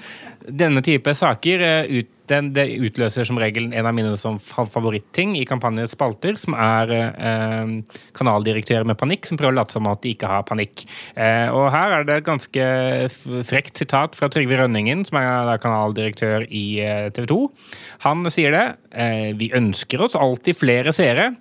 denne 0.48 0.82
type 0.86 1.12
saker 1.16 1.64
eh, 1.64 1.98
ut, 2.00 2.14
den, 2.28 2.50
det 2.56 2.66
utløser 2.84 3.28
som 3.28 3.40
regel 3.40 3.70
en 3.72 3.88
av 3.88 3.96
mine 3.96 4.12
favorittting 4.72 5.36
i 5.40 5.46
kampanjens 5.48 5.94
spalter, 5.96 6.36
som 6.40 6.56
er 6.60 6.92
eh, 6.98 7.72
kanaldirektører 8.18 8.88
med 8.88 9.00
panikk 9.00 9.28
som 9.28 9.40
prøver 9.40 9.56
å 9.56 9.60
late 9.62 9.78
som 9.78 9.88
at 9.88 10.02
de 10.04 10.12
ikke 10.16 10.32
har 10.32 10.44
panikk. 10.48 10.84
Eh, 11.16 11.48
og 11.52 11.70
her 11.76 12.00
er 12.00 12.08
det 12.08 12.20
et 12.20 12.28
ganske 12.28 12.68
frekt 13.48 13.80
sitat 13.80 14.18
fra 14.20 14.32
Trygve 14.34 14.60
Rønningen, 14.60 15.06
som 15.08 15.22
er 15.22 15.64
kanaldirektør 15.64 16.48
i 16.52 16.66
eh, 16.84 17.08
TV 17.16 17.32
2. 17.32 17.42
Han 18.08 18.28
sier 18.34 18.56
det. 18.56 18.68
Eh, 18.92 19.32
vi 19.40 19.52
ønsker 19.56 20.04
oss 20.04 20.20
alltid 20.20 20.60
flere 20.60 20.96
seere. 20.96 21.32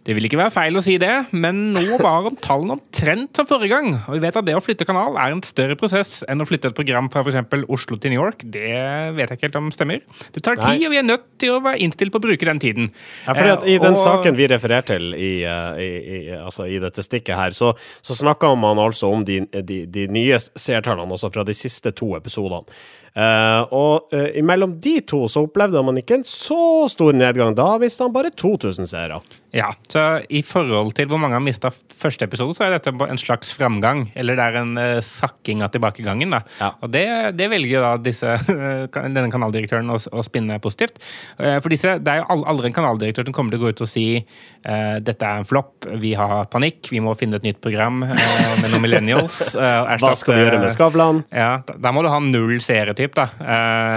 Det 0.00 0.14
vil 0.16 0.24
ikke 0.24 0.38
være 0.40 0.52
feil 0.54 0.78
å 0.78 0.82
si 0.82 0.94
det, 1.00 1.12
men 1.36 1.58
nå 1.74 1.82
var 2.00 2.24
om 2.30 2.36
tallene 2.40 2.78
omtrent 2.78 3.36
som 3.36 3.46
forrige 3.48 3.74
gang. 3.74 3.90
Og 4.08 4.14
vi 4.16 4.22
vet 4.22 4.38
at 4.40 4.46
det 4.46 4.54
å 4.56 4.62
flytte 4.64 4.86
kanal 4.88 5.18
er 5.20 5.34
en 5.34 5.42
større 5.44 5.76
prosess 5.76 6.22
enn 6.24 6.40
å 6.40 6.46
flytte 6.48 6.70
et 6.70 6.76
program 6.78 7.10
fra 7.12 7.20
f.eks. 7.20 7.36
Oslo 7.68 7.98
til 8.00 8.14
New 8.14 8.20
York. 8.22 8.46
Det 8.48 8.70
vet 9.18 9.28
jeg 9.28 9.36
ikke 9.36 9.48
helt 9.50 9.58
om 9.60 9.68
stemmer. 9.74 10.00
Det 10.32 10.40
tar 10.46 10.56
tid, 10.56 10.78
Nei. 10.80 10.86
og 10.88 10.94
vi 10.94 11.00
er 11.02 11.04
nødt 11.04 11.26
til 11.42 11.52
å 11.52 11.60
være 11.66 11.82
innstilt 11.84 12.14
på 12.14 12.22
å 12.22 12.24
bruke 12.24 12.48
den 12.48 12.62
tiden. 12.64 12.88
Ja, 13.26 13.34
fordi 13.36 13.52
at 13.58 13.66
I 13.68 13.74
Eh, 13.76 13.82
den 13.84 13.92
og- 13.92 14.00
saken 14.00 14.36
vi 14.40 14.48
refererer 14.48 14.86
til 14.88 15.12
i, 15.14 15.44
eh, 15.44 15.82
i, 15.84 15.90
i, 16.16 16.20
altså 16.38 16.64
i 16.64 16.78
dette 16.80 17.04
stikket 17.04 17.36
her, 17.36 17.50
så, 17.50 17.74
så 18.00 18.16
snakker 18.16 18.56
man 18.56 18.80
altså 18.80 19.12
om 19.12 19.24
de, 19.24 19.42
de, 19.52 19.84
de 19.86 20.06
nye 20.08 20.40
seertallene, 20.40 21.12
altså 21.12 21.30
fra 21.32 21.44
de 21.44 21.52
siste 21.52 21.92
to 21.92 22.14
episodene. 22.16 22.64
Uh, 23.10 23.66
og 23.74 24.12
uh, 24.14 24.28
imellom 24.38 24.76
de 24.78 25.00
to 25.02 25.24
så 25.26 25.42
opplevde 25.42 25.80
man 25.82 25.96
ikke 25.98 26.20
en 26.20 26.26
så 26.28 26.86
stor 26.86 27.16
nedgang. 27.18 27.56
Da 27.58 27.72
mistet 27.82 28.04
han 28.06 28.14
bare 28.14 28.30
2000 28.30 28.86
seere. 28.86 29.18
Ja, 29.52 29.72
så 29.90 30.20
I 30.30 30.42
forhold 30.46 30.92
til 30.94 31.08
hvor 31.10 31.18
mange 31.18 31.34
har 31.34 31.42
mista 31.42 31.72
første 31.74 32.24
episode, 32.28 32.54
så 32.54 32.68
er 32.68 32.76
dette 32.76 32.92
en 32.94 33.18
slags 33.20 33.50
framgang. 33.56 34.04
Eller 34.14 34.36
det 34.38 34.44
er 34.46 34.58
en 34.60 34.76
uh, 34.78 35.00
sakking 35.04 35.64
av 35.66 35.72
tilbakegangen. 35.74 36.30
da. 36.30 36.38
Ja. 36.60 36.68
Og 36.84 36.92
det, 36.94 37.02
det 37.38 37.48
velger 37.50 37.82
da 37.82 37.90
disse, 38.00 38.36
denne 38.94 39.26
kanaldirektøren 39.32 39.90
å, 39.90 39.98
å 39.98 40.22
spinne 40.26 40.60
positivt. 40.62 41.00
Uh, 41.40 41.58
for 41.58 41.68
disse, 41.74 41.96
Det 41.98 42.12
er 42.14 42.22
jo 42.22 42.28
al- 42.36 42.46
aldri 42.52 42.70
en 42.70 42.76
kanaldirektør 42.78 43.26
som 43.26 43.34
kommer 43.36 43.50
til 43.56 43.60
å 43.60 43.64
gå 43.66 43.72
ut 43.74 43.82
og 43.84 43.90
si 43.90 44.06
uh, 44.22 44.96
dette 45.02 45.26
er 45.26 45.42
en 45.42 45.48
flopp, 45.50 45.88
vi 46.00 46.14
har 46.18 46.46
panikk, 46.52 46.92
vi 46.94 47.02
må 47.02 47.16
finne 47.18 47.40
et 47.40 47.48
nytt 47.50 47.60
program 47.64 48.00
med 48.06 48.68
noen 48.70 48.84
millennials. 48.86 49.40
Hva 50.00 50.14
skal 50.16 50.36
vi 50.38 50.44
gjøre 50.44 50.62
med 50.62 50.72
Skavlan? 50.74 51.24
ja, 51.34 51.50
da, 51.66 51.74
da 51.88 51.92
må 51.96 52.04
du 52.06 52.10
ha 52.12 52.20
null 52.22 52.56
serietyp, 52.62 53.18
da. 53.18 53.26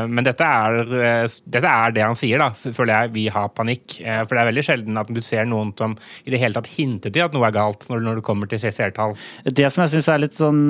Men 0.10 0.26
dette 0.26 0.44
er, 0.48 1.28
dette 1.46 1.70
er 1.70 1.94
det 1.96 2.04
han 2.06 2.18
sier, 2.18 2.42
da, 2.42 2.50
føler 2.58 2.94
jeg. 3.06 3.14
Vi 3.16 3.26
har 3.34 3.52
panikk. 3.56 4.00
For 4.02 4.34
det 4.34 4.42
er 4.44 4.50
veldig 4.50 4.66
sjelden 4.66 5.00
at 5.02 5.12
du 5.14 5.22
ser 5.24 5.43
noen 5.50 5.74
som 5.80 5.96
i 6.24 6.34
det 6.34 6.42
hele 6.42 6.58
tatt 6.58 6.72
hintet 6.76 7.16
til 7.16 7.26
at 7.26 7.36
noe 7.36 7.48
er 7.48 7.56
galt, 7.56 7.88
når, 7.90 8.04
når 8.06 8.20
det 8.20 8.26
kommer 8.28 8.50
til 8.50 8.62
seertall. 8.64 9.16
Det 9.46 9.70
som 9.74 9.84
jeg 9.84 9.96
syns 9.96 10.10
er 10.12 10.24
litt 10.24 10.38
sånn 10.38 10.64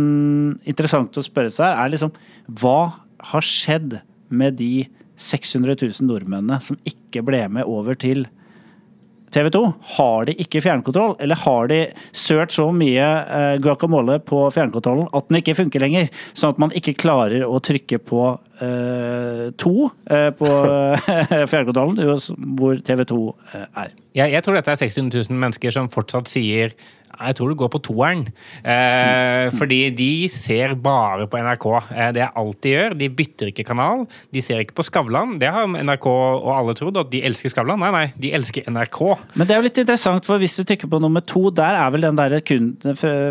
interessant 0.69 1.17
å 1.19 1.25
spørre 1.25 1.53
seg, 1.53 1.69
er 1.71 1.93
liksom 1.93 2.13
Hva 2.59 2.79
har 3.33 3.47
skjedd 3.47 3.99
med 4.33 4.57
de 4.59 4.87
600 5.19 5.77
000 5.79 6.07
nordmennene 6.09 6.59
som 6.63 6.79
ikke 6.87 7.23
ble 7.25 7.45
med 7.53 7.69
over 7.69 7.97
til 7.99 8.25
TV 9.33 9.49
2? 9.53 9.61
Har 9.97 10.27
de 10.29 10.35
ikke 10.41 10.61
fjernkontroll, 10.61 11.15
eller 11.23 11.39
har 11.43 11.69
de 11.71 11.79
sølt 12.11 12.53
så 12.53 12.67
mye 12.75 13.03
eh, 13.03 13.55
guacamole 13.63 14.19
på 14.25 14.45
fjernkontrollen 14.53 15.09
at 15.09 15.29
den 15.29 15.39
ikke 15.41 15.57
funker 15.57 15.83
lenger? 15.83 16.09
Sånn 16.37 16.53
at 16.53 16.61
man 16.61 16.75
ikke 16.77 16.97
klarer 17.01 17.45
å 17.47 17.61
trykke 17.63 18.01
på 18.03 18.25
eh, 18.63 19.51
2 19.59 19.73
eh, 20.09 20.29
på 20.39 20.49
eh, 20.49 21.45
fjernkontrollen, 21.51 22.01
hvor 22.57 22.81
TV 22.85 23.05
2 23.11 23.21
eh, 23.53 23.67
er. 23.83 23.93
Jeg, 24.13 24.31
jeg 24.35 24.45
tror 24.45 24.59
dette 24.59 24.71
er 24.73 24.81
600 24.81 25.23
000 25.29 25.39
mennesker 25.45 25.73
som 25.73 25.89
fortsatt 25.91 26.29
sier 26.29 26.75
jeg 27.13 27.37
tror 27.37 27.51
du 27.51 27.57
går 27.57 27.69
på 27.73 27.81
toeren. 27.83 28.23
Eh, 28.65 29.47
fordi 29.53 29.79
de 29.95 30.27
ser 30.31 30.73
bare 30.81 31.27
på 31.29 31.39
NRK. 31.39 31.67
Eh, 31.93 32.09
det 32.15 32.23
er 32.25 32.39
alt 32.39 32.59
de 32.65 32.73
gjør. 32.73 32.95
De 32.97 33.09
bytter 33.19 33.51
ikke 33.51 33.65
kanal. 33.67 34.05
De 34.33 34.41
ser 34.41 34.63
ikke 34.63 34.77
på 34.79 34.85
Skavlan. 34.87 35.37
Det 35.41 35.51
har 35.53 35.69
NRK 35.69 36.07
og 36.09 36.49
alle 36.55 36.75
trodd, 36.77 36.97
at 36.99 37.11
de 37.13 37.21
elsker 37.27 37.53
Skavlan. 37.53 37.81
Nei, 37.83 37.91
nei, 37.93 38.05
de 38.19 38.33
elsker 38.35 38.67
NRK. 38.69 39.01
Men 39.37 39.49
det 39.49 39.55
er 39.55 39.61
jo 39.61 39.67
litt 39.67 39.81
interessant, 39.83 40.27
for 40.27 40.41
hvis 40.41 40.57
du 40.57 40.63
trykker 40.65 40.89
på 40.89 41.01
nummer 41.03 41.23
to, 41.25 41.45
der 41.53 41.77
er 41.79 41.93
vel 41.93 42.07
den 42.07 42.19
der 42.19 42.39
kun, 42.45 42.73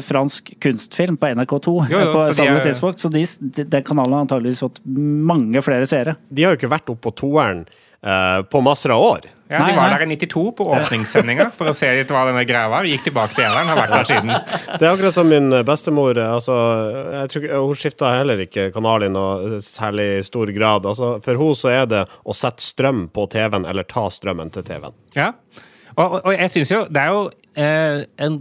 fransk 0.07 0.55
kunstfilm 0.63 1.19
på 1.19 1.33
NRK2 1.35 1.77
Jo, 1.91 1.99
jo, 1.99 2.13
på 2.15 2.27
samme 2.39 2.63
tidspunkt. 2.65 3.03
Så 3.03 3.11
de, 3.13 3.25
de, 3.43 3.67
den 3.67 3.87
kanalen 3.87 4.19
har 4.19 4.27
antageligvis 4.29 4.63
fått 4.63 4.83
mange 5.23 5.63
flere 5.65 5.87
seere. 5.89 6.17
De 6.29 6.45
har 6.47 6.55
jo 6.55 6.61
ikke 6.63 6.73
vært 6.73 6.91
oppe 6.93 7.07
på 7.09 7.15
toeren 7.23 7.63
uh, 8.07 8.43
på 8.51 8.61
masser 8.65 8.95
av 8.95 9.05
år. 9.05 9.31
Ja, 9.53 9.59
Nei, 9.61 9.73
De 9.73 9.77
var 9.77 9.91
nei. 9.91 9.97
der 10.01 10.15
i 10.15 10.17
92 10.17 10.43
på 10.57 10.65
åpningssendinga 10.79 11.47
for 11.53 11.69
å 11.69 11.75
se 11.77 11.91
litt 11.93 12.09
hva 12.15 12.23
denne 12.25 12.41
greia 12.49 12.71
var. 12.73 12.87
Gikk 12.89 13.03
tilbake 13.11 13.37
til 13.37 13.45
eneren, 13.45 13.69
har 13.69 13.77
vært 13.83 13.93
der 13.99 14.07
siden. 14.09 14.31
Det 14.81 14.87
er 14.87 14.89
akkurat 14.95 15.13
som 15.13 15.29
min 15.29 15.53
bestemor. 15.69 16.17
Altså, 16.25 16.55
jeg 17.19 17.33
tror, 17.35 17.45
hun 17.67 17.77
skifta 17.83 18.15
heller 18.17 18.41
ikke 18.47 18.71
kanal 18.73 19.05
i 19.05 19.11
noe 19.13 19.59
særlig 19.61 20.23
stor 20.25 20.49
grad. 20.57 20.89
Altså, 20.89 21.11
for 21.27 21.43
hun 21.43 21.53
så 21.59 21.69
er 21.75 21.85
det 21.91 22.01
å 22.25 22.37
sette 22.39 22.65
strøm 22.65 23.11
på 23.13 23.27
TV-en 23.35 23.69
eller 23.69 23.85
ta 23.93 24.07
strømmen 24.15 24.55
til 24.57 24.65
TV-en. 24.71 24.97
Ja. 25.19 25.35
Og, 25.99 26.07
og, 26.07 26.19
og 26.25 26.33
jeg 26.33 26.49
syns 26.55 26.71
jo 26.73 26.81
det 26.89 27.03
er 27.03 27.13
jo 27.13 27.25
eh, 27.61 27.99
en 28.25 28.39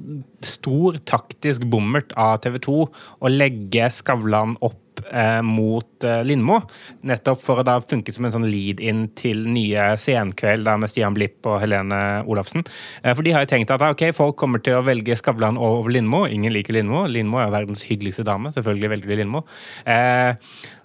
stor 0.47 0.95
taktisk 1.11 1.65
bommert 1.67 2.15
av 2.15 2.37
TV 2.45 2.55
2 2.63 2.77
å 2.87 3.31
legge 3.35 3.89
Skavlan 3.91 4.55
opp 4.63 4.79
eh, 5.09 5.41
mot 5.45 6.05
eh, 6.07 6.21
Lindmo. 6.27 6.59
Nettopp 7.07 7.43
for 7.45 7.61
å 7.61 7.65
da 7.67 7.77
funke 7.83 8.13
som 8.15 8.27
en 8.27 8.35
sånn 8.35 8.49
lead-in 8.49 9.07
til 9.17 9.45
nye 9.49 9.91
Senkveld 10.01 10.67
da 10.67 10.77
med 10.81 10.91
Stian 10.91 11.15
Blipp 11.17 11.47
og 11.49 11.59
Helene 11.63 12.01
Olafsen. 12.29 12.65
Eh, 13.03 13.13
for 13.13 13.25
de 13.25 13.35
har 13.35 13.45
jo 13.45 13.51
tenkt 13.53 13.73
at 13.73 13.85
ok, 13.87 14.07
folk 14.17 14.37
kommer 14.41 14.63
til 14.63 14.79
å 14.79 14.85
velge 14.87 15.17
Skavlan 15.19 15.59
over 15.61 15.93
Lindmo. 15.93 16.25
Ingen 16.29 16.53
liker 16.55 16.77
Lindmo. 16.77 17.05
Lindmo 17.09 17.41
er 17.41 17.53
verdens 17.53 17.85
hyggeligste 17.87 18.27
dame. 18.27 18.53
Selvfølgelig 18.55 18.93
velger 18.95 19.13
de 19.13 19.19
Lindmo. 19.23 19.45
Eh, 19.89 20.35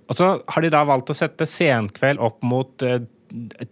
og 0.06 0.14
så 0.14 0.30
har 0.38 0.62
de 0.62 0.70
da 0.70 0.84
valgt 0.86 1.10
å 1.10 1.18
sette 1.18 1.48
Senkveld 1.50 2.22
opp 2.22 2.44
mot 2.46 2.86
eh, 2.86 3.02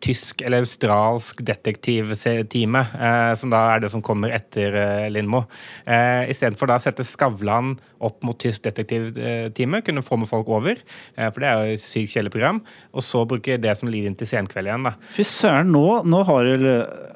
tysk 0.02 0.42
eller 0.44 0.64
australsk 0.64 1.40
detektivtime, 1.46 2.82
eh, 2.98 3.32
som 3.38 3.52
da 3.52 3.62
er 3.74 3.84
det 3.84 3.90
som 3.92 4.02
kommer 4.04 4.34
etter 4.34 4.74
eh, 4.78 5.08
Lindmo. 5.12 5.44
Eh, 5.86 6.30
Istedenfor 6.32 6.72
å 6.74 6.78
sette 6.82 7.06
Skavlan 7.06 7.74
opp 8.04 8.22
mot 8.26 8.38
tysk 8.40 8.66
detektivtime, 8.66 9.82
kunne 9.86 10.04
få 10.04 10.18
med 10.20 10.30
folk 10.30 10.50
over, 10.52 10.80
eh, 11.16 11.30
for 11.30 11.40
det 11.44 11.50
er 11.50 11.58
jo 11.60 11.78
et 11.78 11.84
sykt 11.84 12.14
kjedelig 12.14 12.34
program, 12.34 12.62
og 12.92 13.06
så 13.06 13.24
bruke 13.28 13.60
det 13.60 13.76
som 13.78 13.92
lead 13.92 14.10
inn 14.10 14.18
til 14.18 14.30
Senkveld 14.30 14.70
igjen. 14.70 14.88
da. 14.90 14.96
Fy 15.14 15.26
søren, 15.28 15.72
nå, 15.74 16.02
nå 16.08 16.24
har 16.28 16.50
du 16.50 16.70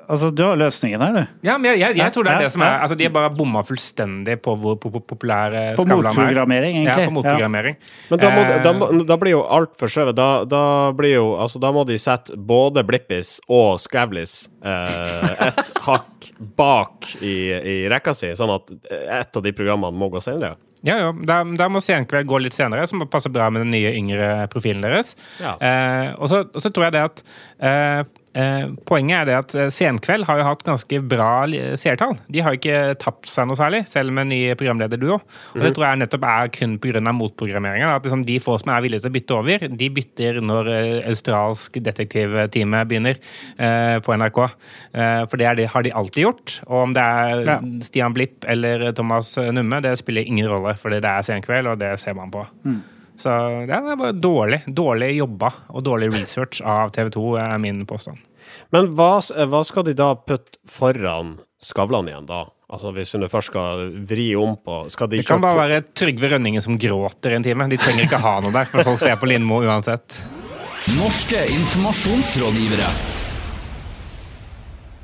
Altså, 0.09 0.31
du 0.33 0.41
har 0.43 0.57
løsningen 0.57 1.03
her, 1.05 1.13
du. 1.13 1.39
Ja, 1.45 1.59
men 1.61 1.69
jeg, 1.71 1.81
jeg, 1.83 1.97
jeg 2.01 2.13
tror 2.17 2.25
det 2.25 2.33
er 2.33 2.39
Ja, 2.41 2.47
det 2.49 2.53
som 2.55 2.63
er 2.65 2.71
ja. 2.73 2.79
altså 2.87 2.97
De 2.97 3.05
har 3.05 3.13
bare 3.13 3.31
bomma 3.37 3.61
fullstendig 3.67 4.39
på 4.45 4.55
hvor 4.57 4.79
på, 4.81 4.91
på, 4.95 5.03
populær 5.13 5.53
På 5.77 5.85
Skavlan 5.85 6.09
er. 6.11 6.17
motprogrammering, 6.17 6.79
egentlig. 6.81 7.05
Ja, 7.05 7.09
på 7.11 7.17
motprogrammering. 7.19 7.77
Men 8.11 8.23
da, 8.23 8.31
må, 8.33 8.45
Eh, 8.49 8.63
da, 8.65 8.73
da 9.13 9.19
blir 9.21 9.35
jo 9.37 9.43
alt 9.59 9.75
forskjøvet. 9.81 10.17
Da, 10.17 10.29
da 10.49 10.63
blir 10.97 11.15
jo 11.19 11.27
Altså, 11.39 11.61
da 11.61 11.73
må 11.75 11.85
de 11.89 11.99
sette 12.01 12.37
både 12.39 12.85
Blippis 12.89 13.37
og 13.53 13.77
Skavlis 13.83 14.47
eh, 14.65 15.49
et 15.51 15.75
hakk 15.89 16.31
bak 16.59 17.11
i, 17.21 17.35
i 17.53 17.77
rekka 17.91 18.15
si, 18.17 18.31
sånn 18.39 18.53
at 18.55 18.73
et 18.95 19.37
av 19.39 19.45
de 19.45 19.53
programmene 19.57 19.97
må 19.99 20.09
gå 20.13 20.21
senere. 20.25 20.55
Ja, 20.87 20.95
ja. 21.01 21.09
Da, 21.27 21.41
da 21.59 21.67
må 21.73 21.81
Senkveld 21.83 22.29
gå 22.31 22.39
litt 22.43 22.55
senere, 22.55 22.85
som 22.87 23.03
passer 23.11 23.33
bra 23.35 23.49
med 23.51 23.65
den 23.65 23.73
nye 23.75 23.91
yngre 23.99 24.47
profilen 24.53 24.85
deres. 24.85 25.17
Ja. 25.43 25.57
Eh, 25.59 26.13
og, 26.15 26.29
så, 26.31 26.45
og 26.47 26.63
så 26.63 26.71
tror 26.71 26.87
jeg 26.89 26.95
det 26.99 27.03
at 27.09 27.23
eh, 27.59 28.03
Poenget 28.89 29.23
er 29.23 29.29
det 29.29 29.37
at 29.39 29.55
eh, 29.59 29.71
Senkveld 29.73 30.27
har 30.29 30.41
jo 30.41 30.47
hatt 30.47 30.65
ganske 30.67 31.01
bra 31.11 31.31
seertall. 31.81 32.17
De 32.31 32.43
har 32.45 32.57
ikke 32.57 32.95
tapt 33.01 33.29
seg 33.31 33.49
noe 33.49 33.59
særlig, 33.59 33.83
selv 33.91 34.13
med 34.15 34.31
ny 34.31 34.41
programlederduo. 34.59 35.19
Og 35.57 35.65
det 35.65 35.73
tror 35.77 35.89
jeg 35.89 36.01
nettopp 36.03 36.27
er 36.29 36.53
kun 36.55 36.77
pga. 36.83 37.01
motprogrammeringen. 37.09 37.89
At 37.89 38.05
liksom 38.07 38.25
de 38.29 38.39
få 38.43 38.59
som 38.61 38.73
er 38.75 38.85
villige 38.85 39.03
til 39.05 39.11
å 39.11 39.17
bytte 39.17 39.39
over, 39.39 39.65
de 39.81 39.89
bytter 39.97 40.41
når 40.45 40.71
eh, 40.75 41.09
australsk 41.11 41.81
detektivtime 41.83 42.85
begynner 42.91 43.19
eh, 43.57 43.97
på 44.05 44.19
NRK. 44.21 44.43
Eh, 44.45 45.25
for 45.31 45.41
det, 45.41 45.49
er 45.49 45.59
det 45.59 45.71
har 45.73 45.87
de 45.87 45.95
alltid 46.03 46.29
gjort. 46.29 46.59
Og 46.69 46.85
om 46.85 46.95
det 46.97 47.07
er 47.07 47.45
Ja. 47.49 47.59
Stian 47.87 48.15
Blipp 48.15 48.45
eller 48.49 48.91
Thomas 48.93 49.33
Numme, 49.39 49.81
det 49.83 49.97
spiller 50.01 50.27
ingen 50.27 50.49
rolle, 50.51 50.75
fordi 50.79 51.01
det 51.01 51.11
er 51.11 51.27
senkveld, 51.27 51.71
og 51.73 51.79
det 51.81 51.95
ser 52.03 52.17
man 52.19 52.31
på. 52.35 52.45
Så 53.19 53.33
det 53.67 53.75
er 53.75 53.99
bare 53.99 54.15
dårlig. 54.15 54.63
Dårlig 54.71 55.11
jobba 55.17 55.51
og 55.75 55.85
dårlig 55.87 56.13
research 56.15 56.61
av 56.63 56.93
TV 56.95 57.11
2, 57.17 57.25
er 57.43 57.59
min 57.63 57.85
påstand. 57.89 58.21
Men 58.75 58.93
hva, 58.97 59.19
hva 59.49 59.61
skal 59.65 59.87
de 59.89 59.97
da 59.97 60.13
putte 60.17 60.61
foran 60.69 61.39
Skavlan 61.59 62.07
igjen, 62.11 62.27
da? 62.29 62.45
Altså 62.69 62.93
Hvis 62.95 63.15
hun 63.17 63.25
først 63.33 63.51
skal 63.51 63.87
vri 64.09 64.29
om 64.39 64.55
på 64.63 64.83
Skal 64.93 65.11
de 65.11 65.23
Det 65.23 65.27
kan 65.27 65.43
bare 65.43 65.65
være 65.65 65.81
Trygve 65.97 66.31
Rønningen 66.35 66.63
som 66.63 66.77
gråter 66.79 67.35
en 67.35 67.47
time. 67.47 67.69
De 67.73 67.81
trenger 67.81 68.05
ikke 68.05 68.21
ha 68.23 68.39
noe 68.45 68.55
der, 68.55 68.69
for 68.69 68.85
folk 68.93 69.01
ser 69.01 69.17
på 69.21 69.31
Lindmo 69.31 69.63
uansett. 69.65 70.21
Norske 70.97 71.41
informasjonsrådgivere. 71.53 72.91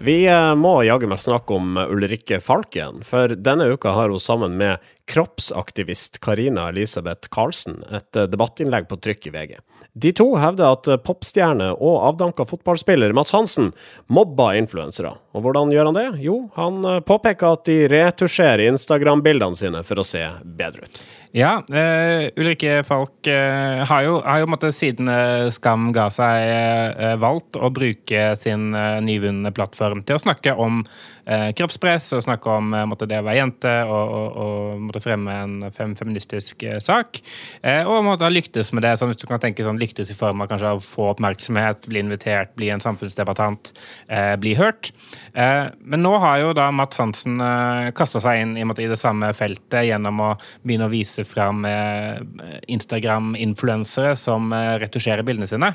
Vi 0.05 0.17
eh, 0.29 0.53
må 0.59 0.79
jaggu 0.85 1.09
meg 1.09 1.21
snakke 1.23 1.57
om 1.57 1.79
eh, 1.81 1.91
Ulrikke 1.93 2.41
Falken, 2.45 3.01
for 3.07 3.33
denne 3.41 3.71
uka 3.73 3.95
har 3.97 4.13
hun 4.13 4.21
sammen 4.21 4.57
med 4.61 4.83
kroppsaktivist 5.07 6.21
Karina 6.21 6.69
Elisabeth 6.69 7.29
Karlsen 7.31 7.83
et 7.93 8.17
eh, 8.17 8.29
debattinnlegg 8.31 8.89
på 8.89 8.99
trykk 9.05 9.29
i 9.29 9.33
VG. 9.35 9.57
De 9.93 10.13
to 10.17 10.27
hevder 10.41 10.77
at 10.79 10.89
eh, 10.89 11.01
popstjerne 11.01 11.71
og 11.75 11.99
avdanka 12.09 12.47
fotballspiller 12.49 13.13
Mats 13.17 13.35
Hansen 13.37 13.73
mobba 14.07 14.55
influensere. 14.59 15.13
Og 15.37 15.45
hvordan 15.45 15.73
gjør 15.75 15.91
han 15.91 15.99
det? 15.99 16.07
Jo, 16.25 16.39
han 16.57 16.81
eh, 16.89 17.03
påpeker 17.05 17.59
at 17.59 17.67
de 17.69 17.83
retusjerer 17.93 18.65
Instagram-bildene 18.71 19.61
sine 19.61 19.85
for 19.87 20.01
å 20.01 20.09
se 20.09 20.25
bedre 20.45 20.89
ut. 20.89 21.05
Ja, 21.35 21.57
uh, 21.67 22.29
Ulrikke 22.39 22.85
Falk 22.87 23.27
uh, 23.27 23.81
har 23.89 24.05
jo, 24.07 24.21
har 24.23 24.39
jo 24.39 24.51
måttet, 24.53 24.77
siden 24.77 25.09
uh, 25.11 25.51
Skam 25.51 25.89
ga 25.95 26.05
seg, 26.15 27.19
valgt 27.19 27.59
å 27.59 27.73
bruke 27.75 28.29
sin 28.39 28.71
nyvunne 29.03 29.51
plattform 29.55 30.05
til 30.07 30.15
å 30.15 30.23
snakke 30.23 30.55
om 30.55 30.85
eh, 31.27 31.51
kroppspress 31.57 32.13
og 32.17 32.23
snakke 32.25 32.51
om 32.53 32.75
eh, 32.75 32.87
måtte, 32.89 33.07
det 33.11 33.19
å 33.21 33.27
være 33.27 33.39
jente 33.41 33.73
og, 33.89 34.15
og, 34.19 34.29
og 34.45 34.81
måtte 34.89 35.03
fremme 35.05 35.33
en 35.45 35.55
fem, 35.75 35.93
feministisk 35.99 36.63
eh, 36.67 36.79
sak. 36.83 37.21
Eh, 37.63 37.83
og 37.89 38.05
måtte 38.07 38.27
ha 38.27 38.33
lyktes 38.33 38.73
med 38.75 38.83
det, 38.87 38.93
sånn, 39.01 39.11
hvis 39.13 39.23
du 39.23 39.27
kan 39.31 39.43
tenke 39.43 39.67
sånn 39.67 39.81
lyktes 39.81 40.13
i 40.13 40.19
form 40.19 40.39
av 40.45 40.49
kanskje 40.53 40.75
å 40.77 40.85
få 40.85 41.03
oppmerksomhet, 41.13 41.81
bli 41.91 41.99
invitert, 42.05 42.51
bli 42.59 42.69
en 42.75 42.85
samfunnsdebattant, 42.85 43.63
eh, 44.09 44.35
bli 44.41 44.53
hørt. 44.59 44.85
Eh, 45.33 45.67
men 45.81 46.03
nå 46.05 46.13
har 46.23 46.37
jo 46.43 46.49
da 46.57 46.67
Mats 46.75 46.97
Hansen 47.01 47.37
eh, 47.43 47.93
kasta 47.97 48.19
seg 48.25 48.35
inn 48.43 48.53
i, 48.59 48.67
måtte, 48.69 48.85
i 48.85 48.91
det 48.91 49.01
samme 49.01 49.27
feltet 49.37 49.89
gjennom 49.89 50.17
å 50.23 50.31
begynne 50.65 50.89
å 50.89 50.93
vise 50.93 51.23
fram 51.27 51.65
Instagram-influensere 51.65 54.15
som 54.19 54.53
retusjerer 54.81 55.23
bildene 55.27 55.47
sine. 55.49 55.71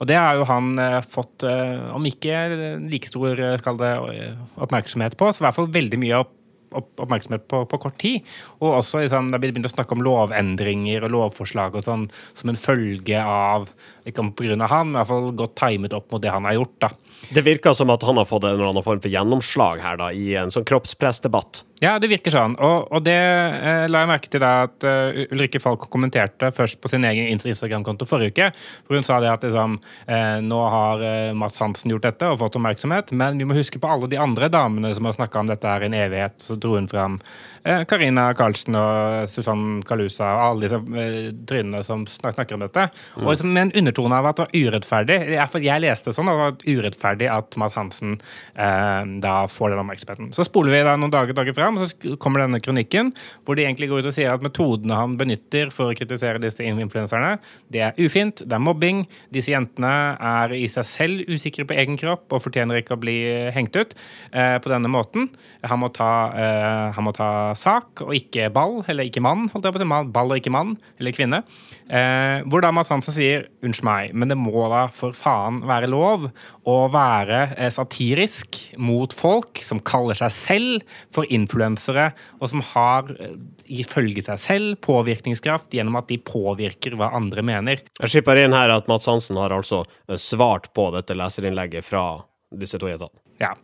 Og 0.00 0.06
det 0.10 0.18
har 0.18 0.34
jo 0.38 0.44
han 0.48 0.66
fått, 1.06 1.44
om 1.46 2.04
ikke 2.08 2.34
like 2.90 3.08
stor 3.08 3.36
kall 3.64 3.78
det, 3.80 3.92
eh, 4.14 4.34
oppmerksomhet 4.90 5.16
på, 5.16 5.30
så 5.32 5.42
i 5.42 5.46
hvert 5.46 5.58
fall 5.58 5.72
veldig 5.72 5.98
mye 6.00 6.20
opp 6.24 6.36
opp- 6.70 7.00
oppmerksomhet 7.02 7.48
på, 7.50 7.64
på 7.66 7.78
kort 7.82 7.96
tid. 7.98 8.22
Og 8.60 8.76
også 8.78 9.00
liksom, 9.02 9.30
det 9.32 9.40
vi 9.42 9.50
begynt 9.50 9.66
å 9.66 9.72
snakke 9.72 9.96
om 9.96 10.04
lovendringer 10.06 11.02
og 11.02 11.10
lovforslag 11.10 11.74
og 11.74 11.82
sånn 11.82 12.04
som 12.32 12.52
en 12.52 12.60
følge 12.60 13.18
av 13.18 13.72
Ikke 14.06 14.22
om 14.22 14.30
pga. 14.30 14.54
han, 14.70 14.92
men 14.92 14.94
i 14.94 15.00
hvert 15.00 15.10
fall 15.10 15.32
godt 15.34 15.56
timet 15.58 15.92
opp 15.92 16.12
mot 16.12 16.22
det 16.22 16.30
han 16.30 16.46
har 16.46 16.54
gjort. 16.60 16.76
da. 16.80 16.92
Det 17.28 17.42
virker 17.44 17.74
som 17.76 17.90
at 17.92 18.02
han 18.02 18.16
har 18.16 18.26
fått 18.26 18.46
en 18.48 18.56
eller 18.56 18.70
annen 18.70 18.84
form 18.84 19.02
for 19.02 19.12
gjennomslag 19.12 19.82
her, 19.84 19.98
da, 20.00 20.08
i 20.16 20.32
en 20.40 20.52
sånn 20.54 20.66
kroppspressdebatt. 20.66 21.64
Ja, 21.80 21.94
det 21.96 22.10
virker 22.10 22.32
sånn. 22.32 22.58
Og, 22.60 22.90
og 22.92 23.04
det 23.06 23.16
eh, 23.16 23.86
la 23.88 24.02
jeg 24.02 24.10
merke 24.10 24.28
til 24.28 24.42
da 24.42 24.50
at 24.66 24.84
uh, 24.84 25.20
Ulrikke 25.32 25.62
Falk 25.62 25.86
kommenterte 25.92 26.50
først 26.52 26.76
på 26.82 26.90
sin 26.92 27.06
egen 27.08 27.30
Instagram-konto 27.32 28.04
forrige 28.08 28.34
uke. 28.34 28.48
Hvor 28.84 29.00
hun 29.00 29.06
sa 29.06 29.16
det 29.24 29.30
at 29.32 29.46
liksom, 29.46 29.78
eh, 30.04 30.42
nå 30.44 30.58
har 30.74 31.04
eh, 31.06 31.30
Mats 31.36 31.62
Hansen 31.64 31.94
gjort 31.94 32.04
dette 32.04 32.28
og 32.28 32.36
fått 32.42 32.58
oppmerksomhet, 32.60 33.14
men 33.16 33.40
vi 33.40 33.48
må 33.48 33.56
huske 33.56 33.80
på 33.80 33.88
alle 33.88 34.10
de 34.12 34.20
andre 34.20 34.50
damene 34.52 34.92
som 34.96 35.08
har 35.08 35.16
snakka 35.16 35.40
om 35.40 35.48
dette 35.48 35.72
her 35.72 35.86
i 35.86 35.88
en 35.88 35.96
evighet. 36.02 36.36
Så 36.44 36.58
dro 36.60 36.74
hun 36.76 36.90
fram 36.90 37.16
Karina 37.62 38.30
Karlsen 38.36 38.76
og 38.78 39.28
Susann 39.30 39.80
Kalusa 39.86 40.28
og 40.36 40.44
alle 40.44 40.66
disse 40.66 40.78
eh, 40.96 41.30
trynene 41.48 41.82
som 41.84 42.06
snakker 42.08 42.56
om 42.56 42.64
dette. 42.64 42.86
Og 43.20 43.28
liksom, 43.32 43.52
med 43.52 43.68
en 43.68 43.74
undertone 43.82 44.16
av 44.16 44.30
at 44.30 44.38
det 44.38 44.46
var 44.46 44.70
urettferdig. 44.70 45.18
I 45.34 45.64
jeg 45.66 45.84
leste 45.84 46.14
sånn 46.16 46.30
at 46.30 46.36
det 46.36 46.44
var 46.44 46.78
urettferdig 46.80 47.28
at 47.32 47.58
Matt 47.60 47.76
Hansen 47.76 48.16
eh, 48.54 49.02
da 49.22 49.34
får 49.50 49.74
den 49.74 49.82
oppmerksomheten. 49.82 50.30
Så 50.36 50.46
spoler 50.48 50.74
vi 50.74 50.82
da 50.86 50.96
noen 50.96 51.12
dager, 51.12 51.36
dager 51.36 51.56
fram. 51.56 51.80
Og 51.80 51.90
så 51.90 52.16
kommer 52.22 52.44
denne 52.44 52.62
kronikken 52.64 53.12
hvor 53.44 53.58
de 53.58 53.66
egentlig 53.66 53.90
går 53.90 54.04
ut 54.04 54.10
og 54.10 54.16
sier 54.16 54.32
at 54.32 54.44
metodene 54.44 54.96
han 54.96 55.18
benytter 55.20 55.72
for 55.74 55.90
å 55.90 55.98
kritisere 55.98 56.40
disse 56.42 56.64
influenserne, 56.64 57.36
det 57.72 57.82
er 57.84 57.98
ufint, 58.00 58.42
det 58.46 58.56
er 58.56 58.62
mobbing. 58.62 59.04
Disse 59.34 59.52
jentene 59.52 59.92
er 60.16 60.54
i 60.56 60.66
seg 60.70 60.86
selv 60.88 61.30
usikre 61.30 61.66
på 61.68 61.76
egen 61.78 61.98
kropp 62.00 62.32
og 62.32 62.44
fortjener 62.44 62.80
ikke 62.80 62.96
å 62.96 63.02
bli 63.02 63.18
hengt 63.54 63.76
ut 63.76 63.94
eh, 64.32 64.56
på 64.62 64.72
denne 64.72 64.90
måten. 64.90 65.28
Han 65.66 65.82
må, 65.82 65.90
ta, 65.94 66.10
eh, 66.36 66.86
han 66.96 67.06
må 67.06 67.14
ta 67.16 67.30
sak 67.58 68.02
og 68.04 68.14
ikke 68.16 68.50
ball, 68.54 68.80
eller 68.90 69.08
ikke 69.08 69.22
mann, 69.24 69.48
holdt 69.52 69.66
jeg 69.66 69.74
på 69.74 69.80
å 69.80 69.82
si. 69.82 70.10
Ball 70.14 70.32
og 70.34 70.40
ikke 70.40 70.52
mann, 70.54 70.74
eller 71.00 71.14
kvinne. 71.16 71.42
Eh, 71.90 72.44
hvor 72.46 72.62
da 72.62 72.70
Mads 72.74 72.92
Hansen 72.92 73.16
sier 73.16 73.48
unnskyld 73.66 73.86
meg, 73.88 74.12
men 74.14 74.30
det 74.30 74.36
må 74.38 74.66
da 74.70 74.84
for 74.94 75.16
faen 75.16 75.62
være 75.66 75.88
lov 75.90 76.28
å 76.70 76.76
være 76.92 77.40
eh, 77.56 77.70
satirisk 77.74 78.60
mot 78.78 79.14
folk 79.16 79.58
som 79.64 79.82
kaller 79.82 80.18
seg 80.18 80.34
selv 80.36 80.96
for 81.10 81.26
influensere, 81.32 82.10
og 82.38 82.52
som 82.52 82.62
har, 82.72 83.10
eh, 83.18 83.34
ifølge 83.80 84.22
seg 84.28 84.42
selv, 84.42 84.78
påvirkningskraft 84.86 85.74
gjennom 85.74 85.98
at 85.98 86.10
de 86.12 86.20
påvirker 86.22 86.98
hva 87.00 87.10
andre 87.18 87.42
mener. 87.46 87.82
Jeg 87.98 88.14
skipper 88.14 88.44
inn 88.44 88.54
her 88.54 88.70
at 88.76 88.90
Mats 88.90 89.10
Hansen 89.10 89.40
har 89.40 89.54
altså 89.56 89.82
eh, 90.06 90.20
svart 90.20 90.70
på 90.76 90.90
dette 90.94 91.18
leserinnlegget 91.18 91.86
fra 91.86 92.04
disse 92.50 92.78
to 92.78 92.90
jentene. 92.90 93.18
Ja. 93.40 93.54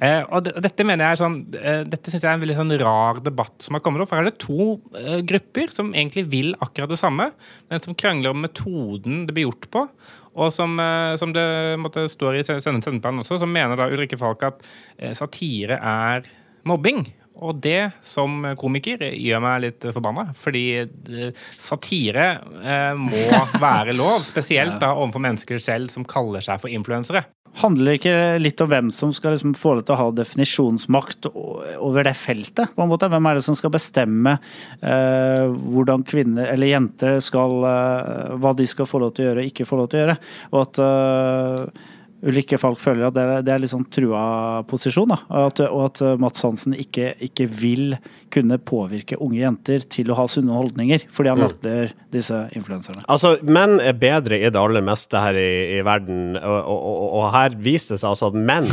Eh, 0.00 0.22
og 0.32 0.44
det, 0.46 0.54
dette 0.64 0.86
mener 0.88 1.04
jeg 1.04 1.14
er 1.16 1.20
sånn 1.20 1.36
eh, 1.58 1.82
Dette 1.86 2.10
synes 2.10 2.24
jeg 2.24 2.30
er 2.30 2.36
en 2.38 2.42
veldig 2.42 2.56
sånn 2.58 2.72
rar 2.80 3.20
debatt 3.22 3.62
som 3.62 3.76
har 3.76 3.82
kommet 3.84 4.02
opp. 4.02 4.10
For 4.10 4.18
her 4.18 4.26
er 4.26 4.32
det 4.32 4.40
to 4.42 4.66
eh, 4.98 5.20
grupper 5.28 5.74
som 5.74 5.92
egentlig 5.92 6.24
vil 6.32 6.52
akkurat 6.64 6.90
det 6.94 6.98
samme, 7.00 7.28
men 7.70 7.84
som 7.84 7.96
krangler 7.98 8.32
om 8.34 8.40
metoden 8.42 9.24
det 9.28 9.36
blir 9.36 9.48
gjort 9.50 9.68
på. 9.74 9.84
Og 10.32 10.52
som, 10.54 10.78
eh, 10.80 11.14
som 11.20 11.34
det 11.36 11.46
måtte, 11.82 12.06
står 12.10 12.40
i 12.40 12.44
send- 12.46 12.82
sendeplanen 12.84 13.20
også, 13.24 13.40
som 13.42 13.52
mener 13.52 13.76
da 13.76 13.90
Ulrikke 13.92 14.18
Falk 14.20 14.46
at 14.48 14.64
eh, 14.98 15.12
satire 15.18 15.76
er 15.78 16.24
mobbing. 16.68 17.04
Og 17.42 17.56
det, 17.64 17.90
som 18.06 18.42
komiker, 18.60 19.00
gjør 19.16 19.40
meg 19.42 19.62
litt 19.64 19.86
forbanna. 19.96 20.28
Fordi 20.38 20.64
eh, 20.84 21.30
satire 21.58 22.26
eh, 22.62 22.92
må 22.98 23.22
være 23.64 23.94
lov. 23.96 24.22
Spesielt 24.28 24.76
da 24.82 24.92
overfor 24.94 25.24
mennesker 25.24 25.58
selv 25.62 25.90
som 25.92 26.04
kaller 26.06 26.44
seg 26.44 26.60
for 26.62 26.70
influensere. 26.72 27.24
Handler 27.60 27.90
det 27.90 27.98
ikke 27.98 28.16
litt 28.40 28.60
om 28.64 28.70
hvem 28.70 28.90
som 28.94 29.10
skal 29.12 29.34
liksom 29.34 29.52
få 29.58 29.74
lov 29.76 29.84
til 29.84 29.94
å 29.94 30.00
ha 30.00 30.06
definisjonsmakt 30.16 31.28
over 31.32 32.06
det 32.06 32.14
feltet? 32.16 32.72
på 32.72 32.84
en 32.84 32.88
måte? 32.88 33.10
Hvem 33.12 33.28
er 33.28 33.36
det 33.36 33.44
som 33.44 33.56
skal 33.58 33.74
bestemme 33.74 34.38
eh, 34.80 35.44
hvordan 35.52 36.06
kvinner 36.08 36.48
eller 36.48 36.72
jenter 36.72 37.20
skal 37.20 37.58
eh, 37.68 38.36
Hva 38.40 38.54
de 38.56 38.68
skal 38.70 38.88
få 38.88 39.02
lov 39.02 39.12
til 39.12 39.26
å 39.26 39.28
gjøre 39.30 39.44
og 39.44 39.50
ikke 39.50 39.68
få 39.68 39.82
lov 39.82 39.90
til 39.92 40.00
å 40.00 40.04
gjøre? 40.06 40.16
Og 40.52 40.62
at 40.62 40.82
eh, 40.86 41.90
Ulrikke 42.22 42.58
folk 42.60 42.78
føler 42.78 43.08
at 43.08 43.16
det 43.16 43.22
er, 43.22 43.40
det 43.42 43.52
er 43.54 43.62
litt 43.64 43.72
sånn 43.72 43.86
trua 43.90 44.22
posisjon. 44.70 45.10
Da. 45.10 45.18
Og 45.26 45.46
at, 45.48 45.62
og 45.66 45.82
at 45.88 46.02
Mats 46.22 46.44
Hansen 46.46 46.76
ikke, 46.78 47.12
ikke 47.26 47.48
vil 47.50 47.96
kunne 48.32 48.60
påvirke 48.62 49.18
unge 49.18 49.40
jenter 49.40 49.82
til 49.90 50.12
å 50.12 50.18
ha 50.20 50.28
sunne 50.30 50.54
holdninger, 50.54 51.08
fordi 51.10 51.32
han 51.32 51.42
latterliggjør 51.42 51.94
disse 52.14 52.38
influenserne. 52.54 53.02
Altså, 53.10 53.34
menn 53.42 53.80
er 53.82 53.98
bedre 53.98 54.38
i 54.38 54.50
det 54.52 54.60
aller 54.60 54.84
meste 54.86 55.18
her 55.18 55.38
i, 55.38 55.52
i 55.78 55.82
verden, 55.86 56.36
og, 56.38 56.58
og, 56.60 56.78
og, 56.92 57.06
og 57.18 57.28
her 57.34 57.58
viser 57.58 57.96
det 57.96 58.04
seg 58.04 58.12
altså 58.12 58.30
at 58.30 58.38
menn 58.38 58.70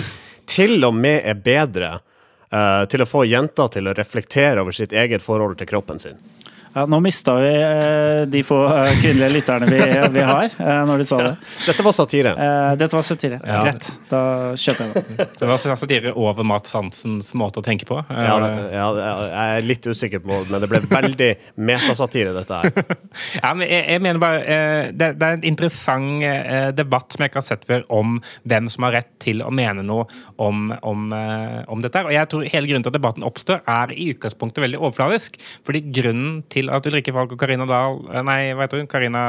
til 0.50 0.86
og 0.86 0.96
med 0.98 1.22
er 1.30 1.42
bedre 1.42 1.92
uh, 2.54 2.86
til 2.90 3.04
å 3.04 3.10
få 3.10 3.26
jenter 3.30 3.74
til 3.74 3.90
å 3.90 3.96
reflektere 3.98 4.62
over 4.64 4.76
sitt 4.76 4.94
eget 4.94 5.26
forhold 5.26 5.58
til 5.60 5.70
kroppen 5.70 6.02
sin. 6.02 6.22
Ja, 6.80 6.86
nå 6.88 7.00
mista 7.04 7.34
vi 7.36 7.50
eh, 7.60 8.22
de 8.32 8.40
få 8.48 8.58
eh, 8.72 8.94
kvinnelige 9.02 9.34
lytterne 9.34 9.68
vi, 9.68 9.80
vi 10.14 10.22
har, 10.24 10.46
eh, 10.56 10.78
når 10.88 11.02
du 11.02 11.06
sa 11.10 11.18
det. 11.26 11.32
Dette 11.66 11.84
var 11.84 11.96
satire. 11.98 12.32
Eh, 12.40 12.68
dette 12.80 12.96
var 12.96 13.04
satire. 13.04 13.40
Ja. 13.44 13.58
Greit, 13.66 13.90
da 14.08 14.22
kjøper 14.56 14.86
jeg 14.86 15.04
det. 15.18 15.26
Det 15.42 15.50
var 15.50 15.60
satire 15.66 16.14
over 16.16 16.48
Mats 16.48 16.72
Hansens 16.76 17.34
måte 17.36 17.60
å 17.60 17.66
tenke 17.66 17.88
på. 17.90 18.00
Eh, 18.06 18.22
Ja, 18.30 18.38
det, 18.46 18.52
ja, 18.72 18.86
jeg 19.02 19.58
er 19.58 19.68
litt 19.68 19.90
usikker 19.90 20.24
på 20.24 20.38
men 20.48 20.64
det 20.64 20.70
ble 20.72 20.80
veldig 20.88 21.30
metasatire, 21.68 22.32
dette 22.38 22.62
her. 22.62 22.72
Ja, 23.44 23.52
men 23.58 23.68
jeg, 23.68 23.84
jeg 23.92 24.04
mener 24.06 24.22
bare 24.22 24.40
eh, 24.46 24.92
det, 24.96 25.12
det 25.20 25.28
er 25.28 25.38
en 25.40 25.46
interessant 25.52 26.24
eh, 26.24 26.70
debatt 26.78 27.12
som 27.12 27.24
jeg 27.26 27.34
ikke 27.34 27.42
har 27.42 27.48
sett 27.50 27.68
før, 27.68 27.84
om 27.92 28.20
hvem 28.48 28.70
som 28.72 28.88
har 28.88 28.96
rett 29.02 29.12
til 29.22 29.44
å 29.44 29.50
mene 29.52 29.84
noe 29.84 30.06
om, 30.40 30.70
om, 30.88 31.10
eh, 31.16 31.60
om 31.68 31.84
dette. 31.84 32.06
Og 32.08 32.16
jeg 32.16 32.32
tror 32.32 32.48
hele 32.48 32.70
grunnen 32.72 32.88
til 32.88 32.94
at 32.94 33.00
debatten 33.02 33.28
oppstår, 33.28 33.66
er 33.68 33.92
i 33.98 34.12
utgangspunktet 34.14 34.64
veldig 34.64 34.80
overfladisk. 34.80 35.40
Fordi 35.68 35.84
grunnen 36.00 36.40
til 36.54 36.69
at 36.76 36.90
Ulrikke 36.90 37.14
Falk 37.16 37.34
og 37.36 37.40
Karina 37.42 37.68
Dahl 37.70 38.00
eh, 38.12 38.24
Nei, 38.26 38.42
heter 38.58 38.82
hun? 38.82 38.90
Karina 38.90 39.24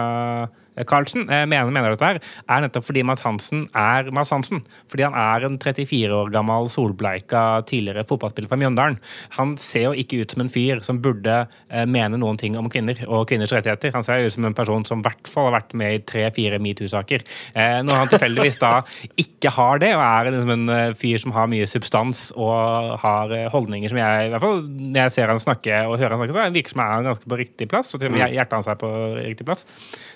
Karlsen 0.89 1.27
eh, 1.29 1.47
mener, 1.49 1.73
mener 1.75 1.95
dette 1.95 2.07
her, 2.07 2.21
er 2.49 2.65
nettopp 2.65 2.87
fordi 2.89 3.05
Mads 3.07 3.25
Hansen 3.27 3.67
er 3.77 4.11
Mads 4.15 4.33
Hansen. 4.35 4.63
Fordi 4.91 5.07
han 5.07 5.17
er 5.19 5.47
en 5.47 5.59
34 5.61 6.17
år 6.17 6.33
gammel 6.35 6.71
solbleika 6.73 7.45
tidligere 7.69 8.07
fotballspiller 8.09 8.51
fra 8.51 8.61
Mjøndalen. 8.61 9.01
Han 9.39 9.57
ser 9.61 9.91
jo 9.91 9.95
ikke 9.99 10.23
ut 10.23 10.35
som 10.35 10.45
en 10.45 10.53
fyr 10.53 10.83
som 10.87 11.01
burde 11.03 11.43
eh, 11.43 11.87
mene 11.87 12.21
noen 12.21 12.39
ting 12.41 12.59
om 12.61 12.71
kvinner 12.73 12.99
og 13.09 13.29
kvinners 13.31 13.55
rettigheter. 13.55 13.95
Han 13.97 14.07
ser 14.07 14.27
ut 14.27 14.35
som 14.35 14.49
en 14.49 14.57
person 14.57 14.87
som 14.89 15.03
i 15.03 15.09
hvert 15.09 15.31
fall 15.31 15.51
har 15.51 15.59
vært 15.61 15.77
med 15.79 15.97
i 15.97 16.03
tre-fire 16.07 16.61
metoo-saker. 16.63 17.25
Eh, 17.55 17.79
når 17.87 18.03
han 18.03 18.13
tilfeldigvis 18.13 18.61
da 18.63 18.73
ikke 19.21 19.53
har 19.57 19.83
det, 19.83 19.93
og 19.97 20.05
er 20.05 20.31
liksom 20.31 20.55
en 20.57 20.75
eh, 20.75 20.97
fyr 20.99 21.23
som 21.23 21.35
har 21.37 21.51
mye 21.51 21.69
substans 21.71 22.29
og 22.37 22.97
har 23.03 23.35
eh, 23.37 23.49
holdninger 23.53 23.93
som 23.93 24.01
jeg, 24.01 24.29
i 24.29 24.33
hvert 24.35 24.45
fall 24.45 24.63
når 24.67 25.01
jeg 25.05 25.15
ser 25.17 25.33
han 25.33 25.43
snakke 25.43 25.83
og 25.87 25.99
hører 26.01 26.17
han 26.17 26.23
snakke, 26.23 26.37
så 26.37 26.57
virker 26.57 26.75
som 26.75 26.85
han 26.85 26.95
er 26.97 27.09
ganske 27.11 27.31
på 27.31 27.41
riktig 27.41 27.69
plass, 27.71 27.95
og 27.95 28.03
til 28.03 28.11
og 28.11 28.17
med 28.17 28.35
hjertet 28.35 28.59
hans 28.59 28.71
er 28.71 28.81
på 28.81 28.91
riktig 29.19 29.47
plass. 29.49 29.67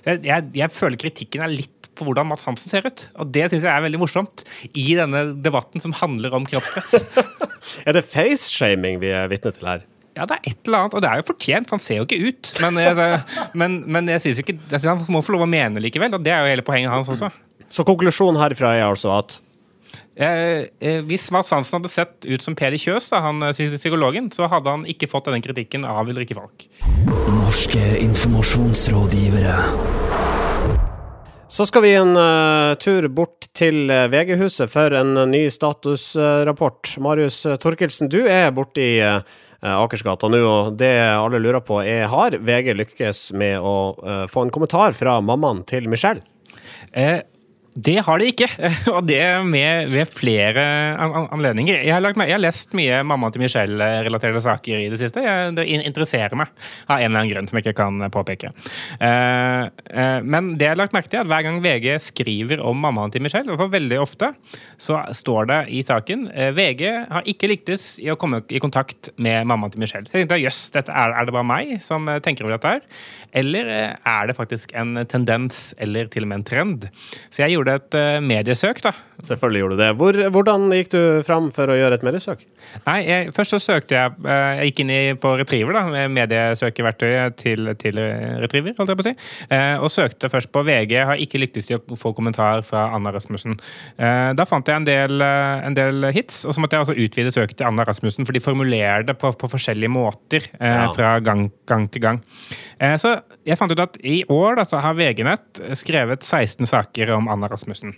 Jeg, 0.04 0.20
jeg, 0.26 0.48
jeg 0.54 0.70
føler 0.74 1.00
kritikken 1.00 1.42
er 1.46 1.52
litt 1.52 1.88
på 1.94 2.06
hvordan 2.08 2.26
Mats 2.26 2.42
Hansen 2.48 2.70
ser 2.72 2.86
ut. 2.88 3.04
Og 3.22 3.28
det 3.34 3.44
syns 3.52 3.62
jeg 3.66 3.70
er 3.70 3.84
veldig 3.84 4.00
morsomt 4.02 4.42
i 4.74 4.86
denne 4.98 5.24
debatten 5.44 5.82
som 5.82 5.92
handler 5.94 6.34
om 6.34 6.46
kroppspress. 6.48 7.04
Er 7.88 7.94
det 7.96 8.02
face-shaming 8.06 8.98
vi 9.02 9.08
er 9.14 9.28
vitne 9.30 9.52
til 9.56 9.66
her? 9.70 9.84
Ja, 10.14 10.26
det 10.30 10.36
er 10.36 10.50
et 10.52 10.68
eller 10.68 10.84
annet, 10.84 10.94
og 10.94 11.02
det 11.02 11.08
er 11.10 11.18
jo 11.22 11.26
fortjent, 11.26 11.66
for 11.66 11.74
han 11.78 11.82
ser 11.82 11.96
jo 12.00 12.04
ikke 12.06 12.18
ut. 12.28 12.50
Men, 12.62 12.76
jeg- 12.78 13.48
men, 13.58 13.80
men 13.90 14.10
jeg 14.12 14.22
synes 14.22 14.38
jo 14.38 14.44
ikke 14.44 14.58
jeg 14.58 14.82
synes 14.84 15.06
Han 15.08 15.14
må 15.16 15.22
få 15.26 15.34
lov 15.34 15.42
å 15.46 15.50
mene 15.50 15.82
likevel, 15.82 16.12
og 16.14 16.22
det 16.26 16.30
er 16.34 16.44
jo 16.44 16.52
hele 16.52 16.66
poenget 16.66 16.92
hans 16.92 17.10
også. 17.10 17.30
Så 17.74 17.82
konklusjonen 17.88 18.38
herfra 18.42 18.74
er 18.78 18.86
altså 18.90 19.14
at 19.18 19.40
Eh, 20.14 20.68
eh, 20.78 21.00
hvis 21.02 21.24
Mats 21.34 21.50
Hansen 21.50 21.80
hadde 21.80 21.90
sett 21.90 22.22
ut 22.30 22.42
som 22.42 22.54
Peder 22.54 22.78
Kjøs, 22.78 23.08
da, 23.10 23.18
han 23.24 23.40
eh, 23.48 23.50
psykologen, 23.74 24.28
så 24.30 24.46
hadde 24.50 24.70
han 24.70 24.84
ikke 24.86 25.08
fått 25.10 25.26
denne 25.26 25.42
kritikken 25.42 25.82
av 25.90 26.06
Ulrikke 26.06 26.36
Falk. 26.38 26.68
Norske 27.34 27.82
informasjonsrådgivere. 27.98 29.56
Så 31.54 31.66
skal 31.66 31.82
vi 31.82 31.92
en 31.94 32.16
uh, 32.16 32.74
tur 32.82 33.06
bort 33.14 33.46
til 33.54 33.86
eh, 33.86 34.08
VG-huset 34.10 34.72
for 34.72 34.90
en 34.98 35.12
eh, 35.20 35.28
ny 35.30 35.42
statusrapport. 35.54 36.96
Marius 36.98 37.36
Torkelsen, 37.62 38.10
du 38.10 38.24
er 38.26 38.48
borte 38.50 38.82
i 38.82 38.96
uh, 38.98 39.20
Akersgata 39.62 40.26
nå, 40.26 40.40
og 40.42 40.80
det 40.80 40.90
alle 41.14 41.38
lurer 41.38 41.62
på 41.62 41.78
er 41.86 42.08
har 42.10 42.34
VG 42.42 42.72
lykkes 42.80 43.20
med 43.38 43.62
å 43.62 43.76
uh, 44.02 44.24
få 44.26 44.48
en 44.48 44.50
kommentar 44.56 44.98
fra 44.98 45.20
mammaen 45.22 45.62
til 45.70 45.86
Michelle? 45.86 46.26
Eh, 46.90 47.20
det 47.74 47.96
har 48.06 48.20
de 48.22 48.30
ikke, 48.30 48.48
og 48.94 49.02
det 49.08 49.20
med, 49.48 49.90
ved 49.92 50.10
flere 50.10 50.64
an 50.94 51.14
an 51.20 51.28
anledninger. 51.34 51.80
Jeg 51.82 51.94
har, 51.94 52.04
meg, 52.14 52.30
jeg 52.30 52.38
har 52.38 52.44
lest 52.44 52.76
mye 52.76 53.02
mammaen 53.06 53.34
til 53.34 53.42
Michelle-relaterte 53.42 54.42
saker 54.44 54.84
i 54.84 54.90
det 54.92 55.00
siste. 55.00 55.24
Jeg, 55.24 55.54
det 55.58 55.66
interesserer 55.74 56.38
meg 56.38 56.52
av 56.86 57.00
en 57.00 57.08
eller 57.08 57.24
annen 57.24 57.32
grunn 57.32 57.50
som 57.50 57.58
jeg 57.58 57.66
ikke 57.66 57.78
kan 57.82 58.06
påpeke. 58.14 58.52
Uh, 59.00 59.66
uh, 59.90 60.20
men 60.22 60.54
det 60.58 60.68
jeg 60.68 60.74
har 60.74 60.80
lagt 60.80 60.96
merke 60.96 61.10
til, 61.10 61.20
er 61.20 61.26
at 61.26 61.32
hver 61.32 61.46
gang 61.46 61.60
VG 61.64 61.88
skriver 62.02 62.62
om 62.64 62.78
mammaen 62.84 63.12
til 63.14 63.24
Michelle, 63.24 63.48
i 63.48 63.52
hvert 63.52 63.64
fall 63.64 63.74
veldig 63.74 64.00
ofte, 64.02 64.30
så 64.80 65.02
står 65.14 65.50
det 65.50 65.60
i 65.74 65.82
saken 65.86 66.28
uh, 66.30 66.50
VG 66.54 66.84
har 67.10 67.28
ikke 67.30 67.50
lyktes 67.50 67.94
i 68.02 68.10
å 68.12 68.18
komme 68.20 68.42
i 68.48 68.62
kontakt 68.62 69.10
med 69.16 69.46
mammaen 69.48 69.74
til 69.74 69.82
Michelle. 69.82 70.06
Så 70.08 70.18
jeg 70.18 70.24
tenkte 70.24 70.40
jøss, 70.42 70.62
dette 70.74 70.94
er, 70.94 71.14
er 71.14 71.26
det 71.26 71.34
bare 71.34 71.46
meg 71.48 71.74
som 71.84 72.06
eh, 72.10 72.20
tenker 72.24 72.46
over 72.46 72.56
dette 72.56 72.72
her? 72.76 72.84
Eller 73.34 73.70
eh, 73.72 73.94
er 74.14 74.28
det 74.28 74.36
faktisk 74.38 74.74
en 74.78 74.96
tendens, 75.10 75.72
eller 75.82 76.10
til 76.12 76.26
og 76.26 76.30
med 76.30 76.42
en 76.42 76.46
trend? 76.48 76.86
Så 77.28 77.44
jeg 77.44 77.56
gjorde 77.56 77.63
et 77.72 77.96
eh, 77.98 78.20
mediesøk, 78.24 78.82
da. 78.84 78.92
Selvfølgelig 79.24 79.60
gjorde 79.62 79.76
du 79.76 79.80
det. 79.80 79.90
Hvor, 79.98 80.18
hvordan 80.34 80.66
gikk 80.76 80.90
du 80.92 81.00
fram 81.26 81.48
for 81.54 81.70
å 81.72 81.76
gjøre 81.78 81.96
et 81.98 82.04
mediesøk? 82.06 82.42
Nei, 82.84 82.96
jeg, 83.06 83.30
først 83.36 83.54
så 83.54 83.60
søkte 83.62 83.96
jeg 83.96 84.12
eh, 84.24 84.50
Jeg 84.60 84.70
gikk 84.70 84.82
inn 84.84 84.92
i, 84.92 85.00
på 85.20 85.32
Retriever, 85.40 85.76
da, 85.76 86.04
mediesøkeverktøyet 86.12 87.36
til, 87.40 87.70
til 87.80 88.00
Retriever, 88.42 88.74
holdt 88.78 88.92
jeg 88.92 88.98
på 89.00 89.04
å 89.04 89.08
si, 89.08 89.14
eh, 89.48 89.74
og 89.80 89.92
søkte 89.92 90.30
først 90.32 90.52
på 90.54 90.62
VG. 90.66 90.94
Har 91.10 91.20
ikke 91.22 91.40
lyktes 91.42 91.70
i 91.72 91.78
å 91.78 91.82
få 92.00 92.14
kommentar 92.16 92.64
fra 92.66 92.86
Anna 92.96 93.12
Rasmussen. 93.14 93.56
Eh, 93.96 94.30
da 94.36 94.46
fant 94.48 94.68
jeg 94.68 94.82
en 94.82 94.88
del, 94.88 95.24
en 95.24 95.76
del 95.76 96.10
hits, 96.16 96.42
og 96.48 96.56
så 96.56 96.64
måtte 96.64 96.78
jeg 96.78 96.86
også 96.86 96.98
utvide 97.06 97.34
søket 97.34 97.58
til 97.60 97.68
Anna 97.68 97.86
Rasmussen, 97.88 98.28
for 98.28 98.36
de 98.36 98.44
formulerer 98.44 99.06
det 99.08 99.16
på, 99.20 99.32
på 99.40 99.50
forskjellige 99.52 99.92
måter 99.92 100.48
Ja. 100.60 100.88
fra 100.94 101.18
gang, 101.24 101.48
gang 101.68 101.86
til 101.92 102.02
gang. 102.02 102.18
Så 103.00 103.14
jeg 103.46 103.58
fant 103.58 103.72
ut 103.72 103.80
at 103.82 103.96
i 104.04 104.22
år 104.32 104.58
da, 104.58 104.64
så 104.68 104.80
har 104.82 104.96
VG-nett 104.98 105.60
skrevet 105.78 106.24
16 106.24 106.66
saker 106.68 107.12
om 107.16 107.28
Anna 107.32 107.48
Rasmussen. 107.50 107.94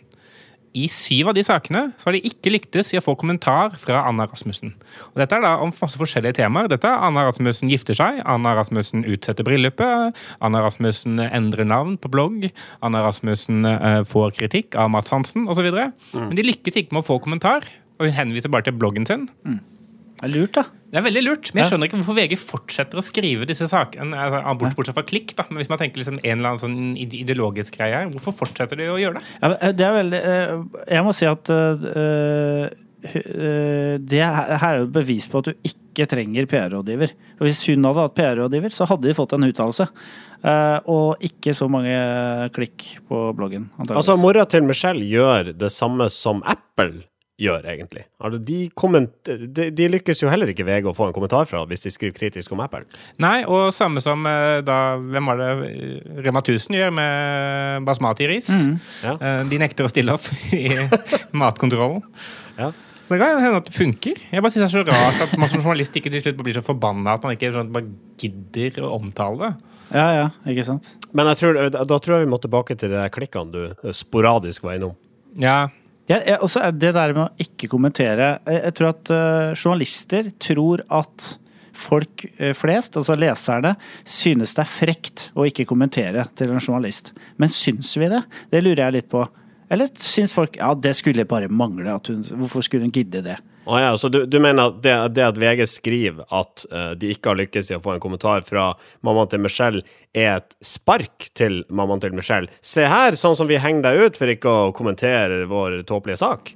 I 0.77 0.87
syv 0.93 1.31
av 1.31 1.37
de 1.37 1.45
sakene 1.47 1.83
så 1.97 2.09
har 2.09 2.17
de 2.17 2.21
ikke 2.29 2.53
lyktes 2.53 2.93
i 2.93 2.99
å 3.01 3.05
få 3.05 3.15
kommentar 3.19 3.77
fra 3.81 4.03
Anna 4.09 4.27
Rasmussen. 4.29 4.75
Og 5.15 5.23
dette 5.23 5.39
er 5.39 5.45
da 5.45 5.55
om 5.65 5.73
masse 5.73 6.01
forskjellige 6.01 6.37
temaer. 6.43 6.69
Dette 6.73 6.91
er 6.91 7.05
Anna 7.07 7.25
Rasmussen 7.29 7.71
gifter 7.73 7.97
seg, 7.97 8.21
Anna 8.29 8.53
Rasmussen 8.59 9.07
utsetter 9.09 9.47
bryllupet, 9.47 10.19
Anna 10.45 10.63
Rasmussen 10.67 11.23
endrer 11.27 11.69
navn 11.69 11.97
på 12.01 12.11
blogg, 12.13 12.51
Anna 12.85 13.05
Rasmussen 13.07 13.65
eh, 13.71 14.03
får 14.09 14.37
kritikk 14.37 14.77
av 14.77 14.93
Mats 14.93 15.15
Hansen 15.15 15.49
osv. 15.53 15.71
Men 15.73 16.37
de 16.37 16.45
lykkes 16.45 16.77
ikke 16.83 16.97
med 16.97 17.05
å 17.05 17.09
få 17.09 17.19
kommentar, 17.25 17.65
og 17.97 18.11
hun 18.11 18.17
henviser 18.19 18.53
bare 18.53 18.69
til 18.69 18.77
bloggen 18.77 19.09
sin. 19.09 19.29
Det 20.17 20.25
er 20.25 20.33
lurt, 20.33 20.57
da. 20.57 20.63
Det 20.87 21.01
er 21.01 21.05
veldig 21.05 21.23
lurt, 21.27 21.51
men 21.53 21.61
jeg 21.61 21.69
skjønner 21.69 21.91
ikke 21.91 21.99
hvorfor 21.99 22.17
VG 22.17 22.37
fortsetter 22.41 23.01
å 23.01 23.05
skrive 23.05 23.47
disse 23.49 23.67
sakene. 23.69 24.17
Bort, 24.57 24.73
bortsett 24.79 24.97
fra 24.97 25.05
klikk, 25.05 25.35
da. 25.37 25.45
Men 25.51 25.61
hvis 25.61 25.69
man 25.69 25.81
tenker 25.83 26.01
liksom 26.01 26.21
en 26.23 26.39
eller 26.39 26.55
annen 26.55 26.63
sånn 26.63 26.95
ideologisk 26.97 27.77
greie 27.77 27.99
her, 27.99 28.09
hvorfor 28.15 28.37
fortsetter 28.39 28.81
de 28.81 28.89
å 28.93 28.97
gjøre 29.01 29.21
det? 29.21 29.31
Ja, 29.43 29.73
det 29.77 29.87
er 29.87 29.97
veldig 29.99 30.21
eh, 30.31 30.53
Jeg 30.97 31.05
må 31.05 31.13
si 31.17 31.29
at 31.29 31.51
eh, 31.53 32.69
eh, 33.11 33.97
det 34.01 34.23
her 34.23 34.57
er 34.57 34.79
jo 34.85 34.87
bevis 34.95 35.29
på 35.33 35.43
at 35.43 35.51
du 35.51 35.69
ikke 35.69 36.07
trenger 36.09 36.49
PR-rådgiver. 36.49 37.13
Hvis 37.43 37.61
hun 37.69 37.85
hadde 37.89 38.07
hatt 38.07 38.17
PR-rådgiver, 38.17 38.75
så 38.77 38.89
hadde 38.89 39.11
de 39.11 39.17
fått 39.19 39.35
en 39.37 39.49
uttalelse. 39.51 39.89
Eh, 40.47 40.79
og 40.93 41.27
ikke 41.29 41.53
så 41.57 41.69
mange 41.73 41.99
klikk 42.57 42.87
på 43.11 43.27
bloggen. 43.37 43.69
antageligvis. 43.77 44.01
Altså, 44.01 44.17
mora 44.23 44.47
til 44.49 44.65
Michelle 44.65 45.05
gjør 45.11 45.53
det 45.59 45.73
samme 45.75 46.09
som 46.15 46.41
Apple 46.47 47.05
gjør, 47.41 47.67
egentlig. 47.69 48.07
Altså, 48.25 48.39
de, 48.49 48.59
de, 49.53 49.67
de 49.77 49.89
lykkes 49.93 50.23
jo 50.23 50.31
heller 50.33 50.49
ikke 50.53 50.65
VG 50.65 50.89
å 50.89 50.95
få 50.97 51.11
en 51.11 51.17
kommentar 51.17 51.45
fra 51.51 51.61
hvis 51.69 51.85
de 51.85 51.93
skriver 51.93 52.17
kritisk 52.17 52.55
om 52.57 52.63
Apple. 52.65 52.87
Nei, 53.23 53.43
og 53.45 53.69
samme 53.77 54.01
som 54.05 54.25
eh, 54.31 54.63
da 54.65 54.97
Hvem 55.03 55.29
var 55.29 55.43
det 55.43 55.51
eh, 55.69 56.17
Rema 56.25 56.41
1000 56.41 56.79
gjør 56.79 56.95
med 56.97 57.85
basmati-ris? 57.89 58.49
Ja. 59.05 59.15
Eh, 59.21 59.43
De 59.53 59.61
nekter 59.61 59.85
å 59.85 59.93
stille 59.93 60.17
opp 60.17 60.25
i 60.57 60.65
matkontrollen. 61.37 62.03
Ja. 62.57 62.73
Så 63.07 63.15
det 63.15 63.21
kan 63.23 63.39
hende 63.39 63.61
at 63.61 63.69
det 63.69 63.77
funker. 63.77 64.19
Jeg 64.33 64.43
bare 64.43 64.51
synes 64.57 64.73
det 64.73 64.81
er 64.81 64.89
så 64.89 64.97
rart 64.97 65.21
at 65.29 65.37
man 65.39 65.51
som 65.53 65.61
journalist 65.63 65.95
ikke 66.01 66.11
til 66.11 66.25
slutt 66.25 66.41
blir 66.43 66.57
så 66.57 66.65
forbanna 66.67 67.15
at 67.15 67.23
man 67.23 67.37
ikke 67.37 67.53
sånn, 67.55 67.69
bare 67.75 67.87
gidder 68.19 68.81
å 68.89 68.97
omtale 68.97 69.39
det. 69.45 69.51
Ja, 69.95 70.07
ja, 70.17 70.25
ikke 70.51 70.65
sant. 70.67 70.89
Men 71.15 71.29
jeg 71.31 71.39
tror, 71.39 71.61
da 71.71 71.99
tror 72.03 72.17
jeg 72.17 72.25
vi 72.25 72.31
må 72.33 72.41
tilbake 72.43 72.75
til 72.81 72.91
de 72.97 73.05
klikkene 73.15 73.53
du 73.55 73.93
sporadisk 73.95 74.65
var 74.67 74.81
innom. 74.81 74.97
Ja, 75.39 75.69
Ja, 76.07 76.21
ja, 76.23 76.37
og 76.39 76.51
så 76.51 76.63
er 76.63 76.77
det 76.77 76.93
der 76.95 77.15
med 77.17 77.25
å 77.25 77.43
ikke 77.43 77.67
kommentere 77.71 78.37
Jeg, 78.47 78.61
jeg 78.61 78.75
tror 78.79 78.93
at 78.93 79.11
uh, 79.11 79.57
journalister 79.59 80.31
tror 80.39 80.85
at 80.95 81.33
folk 81.77 82.23
uh, 82.39 82.53
flest, 82.57 82.97
altså 82.97 83.17
leserne, 83.19 83.75
synes 84.07 84.55
det 84.57 84.63
er 84.63 84.71
frekt 84.71 85.27
å 85.37 85.49
ikke 85.49 85.67
kommentere 85.69 86.29
til 86.39 86.55
en 86.55 86.63
journalist. 86.63 87.11
Men 87.43 87.53
syns 87.53 87.91
vi 87.99 88.09
det? 88.13 88.23
Det 88.53 88.63
lurer 88.63 88.87
jeg 88.87 88.97
litt 89.01 89.11
på. 89.13 89.27
Eller 89.69 89.91
syns 89.99 90.35
folk 90.35 90.57
ja, 90.57 90.71
det 90.75 90.95
skulle 90.95 91.25
bare 91.27 91.49
mangle. 91.49 91.91
At 91.91 92.11
hun, 92.11 92.23
hvorfor 92.39 92.65
skulle 92.65 92.87
hun 92.87 92.95
gidde 92.95 93.23
det? 93.25 93.37
Ah, 93.67 93.81
ja, 93.83 93.97
så 93.99 94.09
du, 94.09 94.21
du 94.31 94.39
mener 94.39 94.71
at 94.71 94.77
det, 94.85 94.95
det 95.17 95.25
at 95.27 95.39
VG 95.43 95.65
skriver 95.67 96.27
at 96.31 96.67
uh, 96.71 96.93
de 96.95 97.11
ikke 97.11 97.33
har 97.33 97.41
lykkes 97.41 97.73
i 97.73 97.79
å 97.79 97.83
få 97.83 97.97
en 97.97 98.03
kommentar 98.03 98.45
fra 98.47 98.69
mammaen 99.07 99.33
til 99.33 99.43
Michelle, 99.43 99.83
er 100.15 100.37
et 100.37 100.55
spark 100.65 101.27
til 101.35 101.65
mammaen 101.67 102.05
til 102.05 102.15
Michelle? 102.15 102.47
Se 102.63 102.87
her, 102.87 103.19
sånn 103.19 103.35
som 103.39 103.51
vi 103.51 103.59
henger 103.59 103.89
deg 103.89 104.05
ut 104.05 104.21
for 104.21 104.31
ikke 104.31 104.53
å 104.53 104.71
kommentere 104.77 105.43
vår 105.51 105.81
tåpelige 105.89 106.23
sak. 106.23 106.55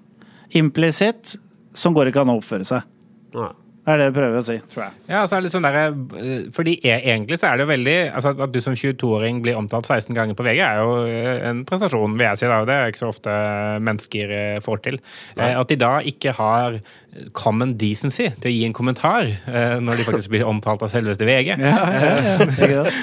Implisitt 0.61 1.35
sånn 1.75 1.96
går 1.96 2.07
det 2.07 2.14
ikke 2.14 2.23
an 2.23 2.33
å 2.37 2.38
oppføre 2.38 2.66
seg. 2.66 2.87
Ja. 3.35 3.51
Det 3.81 3.95
er 3.95 3.97
det 3.97 4.07
jeg 4.11 4.14
prøver 4.16 4.37
å 4.37 4.45
si, 4.45 4.55
tror 4.71 4.83
jeg. 4.85 4.97
Ja, 5.09 5.21
så 5.25 5.38
er 5.38 5.45
det 5.45 5.51
sånn 5.55 5.64
der, 5.64 5.77
eh, 6.21 6.43
fordi 6.53 6.75
Egentlig 6.85 7.38
så 7.40 7.49
er 7.49 7.57
det 7.57 7.64
jo 7.64 7.71
veldig 7.71 7.95
altså 8.12 8.35
At 8.45 8.53
du 8.53 8.59
som 8.61 8.77
22-åring 8.77 9.40
blir 9.40 9.57
omtalt 9.57 9.88
16 9.88 10.14
ganger 10.14 10.37
på 10.37 10.45
VG, 10.45 10.61
er 10.66 10.83
jo 10.83 10.99
eh, 11.09 11.49
en 11.49 11.62
prestasjon, 11.64 12.19
vil 12.21 12.29
jeg 12.29 12.43
si. 12.43 12.51
da, 12.51 12.61
Det 12.69 12.77
er 12.77 12.93
ikke 12.93 13.03
så 13.03 13.09
ofte 13.14 13.37
mennesker 13.88 14.35
eh, 14.37 14.59
får 14.64 14.85
til. 14.85 15.01
Eh, 15.38 15.57
At 15.57 15.73
de 15.73 15.81
da 15.81 15.95
ikke 16.12 16.37
har 16.37 16.77
common 17.35 17.73
decency 17.81 18.29
til 18.40 18.51
å 18.51 18.55
gi 18.55 18.64
en 18.68 18.75
kommentar 18.77 19.27
eh, 19.27 19.77
når 19.83 19.99
de 19.99 20.05
faktisk 20.07 20.31
blir 20.31 20.44
omtalt 20.46 20.83
av 20.87 20.92
selveste 20.92 21.27
VG. 21.27 21.57
Ja, 21.59 21.77
ja, 21.90 22.66
ja? 22.70 22.85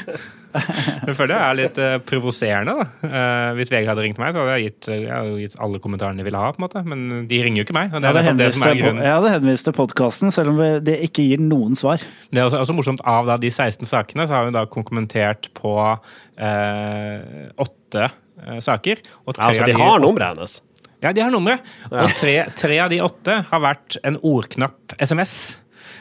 Jeg 0.58 1.14
føler 1.14 1.34
det 1.36 1.38
er 1.44 1.58
litt 1.60 1.80
eh, 1.84 1.96
provoserende. 2.08 2.86
Eh, 3.06 3.50
hvis 3.60 3.70
VG 3.70 3.90
hadde 3.92 4.06
ringt 4.06 4.18
meg, 4.22 4.32
så 4.34 4.42
hadde 4.42 4.56
jeg 4.56 4.70
gitt, 4.72 4.88
jeg 4.90 5.12
hadde 5.12 5.36
gitt 5.44 5.58
alle 5.62 5.82
kommentarene 5.84 6.18
de 6.18 6.26
ville 6.26 6.40
ha. 6.42 6.48
på 6.56 6.62
en 6.62 6.66
måte, 6.66 6.82
Men 6.88 7.28
de 7.30 7.42
ringer 7.44 7.62
jo 7.62 7.66
ikke 7.68 7.76
meg. 7.78 7.92
og 7.94 8.02
det 8.02 8.08
Jeg 8.10 8.16
er 8.24 8.28
hadde 8.30 8.42
det 8.42 8.48
som 8.56 8.66
er 8.66 8.80
grunnen. 8.80 9.04
jeg 9.06 9.14
hadde 9.18 9.34
henvist 9.36 9.68
til 9.68 9.76
podkasten, 9.78 10.34
selv 10.34 10.54
om 10.56 10.62
det 10.88 10.96
ikke 11.10 11.28
gir 11.28 11.44
noen 11.44 11.78
svar. 11.78 12.02
Det 12.32 12.42
er 12.42 12.48
også, 12.48 12.64
også 12.64 12.78
morsomt 12.80 13.04
Av 13.06 13.28
da 13.30 13.38
de 13.44 13.52
16 13.52 13.86
sakene 13.92 14.26
så 14.26 14.38
har 14.40 14.48
hun 14.48 14.56
da 14.58 14.64
kommentert 14.72 15.52
på 15.60 15.76
eh, 15.84 17.52
åtte 17.60 18.08
eh, 18.08 18.60
saker. 18.64 19.04
Og 19.28 19.36
tre 19.38 19.52
Altså, 19.52 19.68
de 19.68 19.78
har 19.78 20.00
nummeret 20.02 20.32
hennes. 20.38 20.58
Ja, 21.04 21.14
de 21.14 21.22
har 21.22 21.32
nummeret. 21.34 21.62
Og 21.92 22.12
tre, 22.18 22.40
tre 22.58 22.80
av 22.82 22.90
de 22.94 23.04
åtte 23.06 23.42
har 23.52 23.64
vært 23.64 24.00
en 24.08 24.18
ordknapp 24.26 24.96
SMS. 24.98 25.58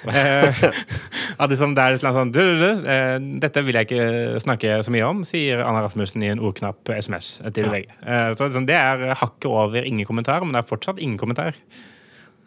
Eh, 0.06 0.64
at 1.40 1.50
liksom 1.50 1.74
det 1.74 1.82
er 1.82 1.96
et 1.96 2.04
eller 2.04 2.12
annet 2.12 2.20
sånn 2.20 2.32
du, 2.34 2.38
du, 2.38 2.60
du, 2.60 2.84
eh, 2.92 3.16
Dette 3.42 3.62
vil 3.66 3.78
jeg 3.78 3.88
ikke 3.88 4.40
snakke 4.44 4.78
så 4.86 4.92
mye 4.94 5.08
om, 5.08 5.24
sier 5.26 5.64
Anna 5.64 5.82
Rasmussen 5.82 6.22
i 6.22 6.30
en 6.30 6.42
ordknapp 6.42 6.92
SMS 6.94 7.36
til 7.56 7.68
VG. 7.72 7.90
Eh, 8.06 8.30
så 8.38 8.48
liksom, 8.48 8.68
det 8.68 8.78
er 8.78 9.16
hakket 9.18 9.50
over 9.50 9.82
ingen 9.82 10.08
kommentar, 10.08 10.44
men 10.44 10.54
det 10.54 10.62
er 10.62 10.70
fortsatt 10.70 11.02
ingen 11.02 11.18
kommentar. 11.20 11.58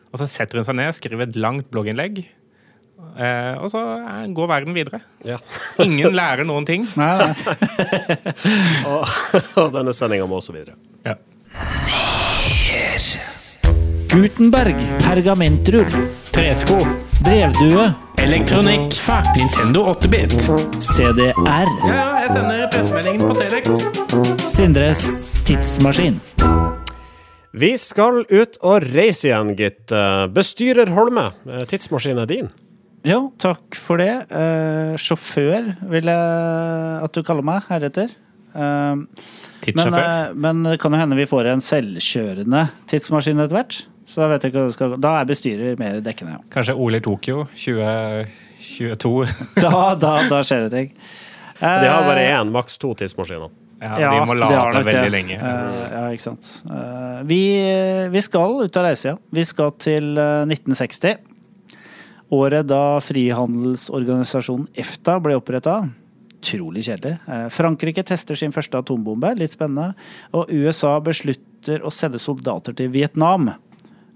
Og 0.09 0.21
så 0.21 0.29
setter 0.29 0.57
hun 0.59 0.65
seg 0.67 0.79
ned, 0.79 0.95
skriver 0.97 1.27
et 1.27 1.37
langt 1.37 1.69
blogginnlegg, 1.69 2.23
og 3.59 3.67
så 3.71 3.79
går 4.35 4.47
verden 4.49 4.75
videre. 4.75 4.99
Ja. 5.27 5.37
Ingen 5.85 6.15
lærer 6.15 6.47
noen 6.47 6.65
ting. 6.67 6.85
Og, 8.89 9.05
og 9.59 9.71
denne 9.75 9.93
sendinga 9.95 10.27
må 10.29 10.39
også 10.39 10.55
videre. 10.55 10.75
Ja. 11.05 11.15
Gutenberg. 14.09 14.75
Pergamentrull. 15.03 15.85
Tresko. 16.31 16.77
Brevdue. 17.23 17.93
Elektronikk. 18.17 18.93
Fax. 18.93 19.27
Nintendo 19.37 19.85
8-bit. 19.93 20.35
CDR. 20.83 21.69
Ja, 21.87 22.07
jeg 22.23 22.31
sender 22.33 22.65
pressemeldingen 22.73 23.23
på 23.27 23.37
Telex. 23.39 23.71
Sindres 24.49 25.03
tidsmaskin. 25.47 26.19
Vi 27.59 27.71
skal 27.81 28.23
ut 28.29 28.59
og 28.61 28.83
reise 28.93 29.31
igjen, 29.31 29.55
gitt. 29.57 29.91
Eh, 29.95 30.25
Bestyrer 30.33 30.91
Holme, 30.93 31.29
eh, 31.49 31.63
tidsmaskinen 31.69 32.21
er 32.23 32.29
din. 32.29 32.49
Ja, 33.07 33.21
takk 33.39 33.75
for 33.79 33.97
det. 33.97 34.27
Eh, 34.29 34.95
sjåfør 34.99 35.75
vil 35.89 36.11
jeg 36.11 37.03
at 37.03 37.13
du 37.15 37.23
kaller 37.23 37.45
meg 37.47 37.63
heretter. 37.71 38.11
Eh, 38.55 38.95
men, 39.75 39.93
eh, 39.93 40.33
men 40.33 40.63
det 40.65 40.79
kan 40.81 40.93
jo 40.95 40.99
hende 41.01 41.17
vi 41.19 41.27
får 41.29 41.51
en 41.53 41.61
selvkjørende 41.63 42.65
tidsmaskin 42.89 43.39
etter 43.43 43.59
hvert. 43.59 43.79
Så 44.09 44.23
da 44.23 44.31
vet 44.31 44.47
ikke 44.47 44.57
hva 44.57 44.69
det 44.71 44.73
skal 44.73 44.93
Da 44.97 45.11
er 45.19 45.25
bestyrer 45.29 45.75
mer 45.77 45.99
dekkende, 46.01 46.39
ja. 46.39 46.41
Kanskje 46.49 46.73
OL 46.73 46.97
i 46.97 47.01
Tokyo 47.05 47.43
2022. 47.53 49.27
Da, 49.63 49.95
da, 49.95 50.13
da 50.29 50.39
skjer 50.43 50.65
det 50.65 50.71
ting. 50.73 50.93
De 51.59 51.87
har 51.91 52.05
bare 52.07 52.23
én, 52.31 52.49
maks 52.55 52.79
to 52.81 52.93
tidsmaskiner. 52.97 53.51
Ja, 53.79 53.93
Ja, 53.99 54.09
de 54.11 54.25
må 54.27 54.33
det 54.35 54.41
lade 54.41 54.55
nok 54.73 54.85
veldig 54.87 55.03
det. 55.05 55.11
lenge. 55.13 55.35
Eh, 55.39 55.83
ja, 55.93 56.01
ikke 56.11 56.25
sant. 56.25 56.49
Eh, 56.67 57.19
vi, 57.29 57.41
vi 58.11 58.21
skal 58.25 58.57
ut 58.65 58.79
av 58.79 58.83
reise, 58.89 59.13
ja. 59.13 59.15
Vi 59.31 59.45
skal 59.47 59.71
til 59.79 60.17
eh, 60.19 60.43
1960. 60.49 61.21
Året 62.35 62.67
da 62.69 62.81
frihandelsorganisasjonen 63.01 64.67
EFTA 64.77 65.15
ble 65.23 65.37
oppretta. 65.39 65.77
Utrolig 66.39 66.85
kjedelig. 66.87 67.17
Eh, 67.27 67.47
Frankrike 67.51 68.03
tester 68.07 68.35
sin 68.39 68.51
første 68.55 68.79
atombombe, 68.79 69.33
litt 69.37 69.51
spennende. 69.51 69.93
Og 70.33 70.49
USA 70.55 70.95
beslutter 71.03 71.83
å 71.83 71.91
sende 71.91 72.19
soldater 72.19 72.73
til 72.73 72.89
Vietnam. 72.93 73.49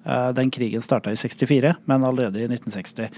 Eh, 0.05 0.31
Den 0.33 0.51
krigen 0.51 0.81
starta 0.81 1.11
i 1.11 1.15
64, 1.19 1.75
men 1.85 2.03
allerede 2.03 2.39
i 2.39 2.47
1960. 2.47 3.09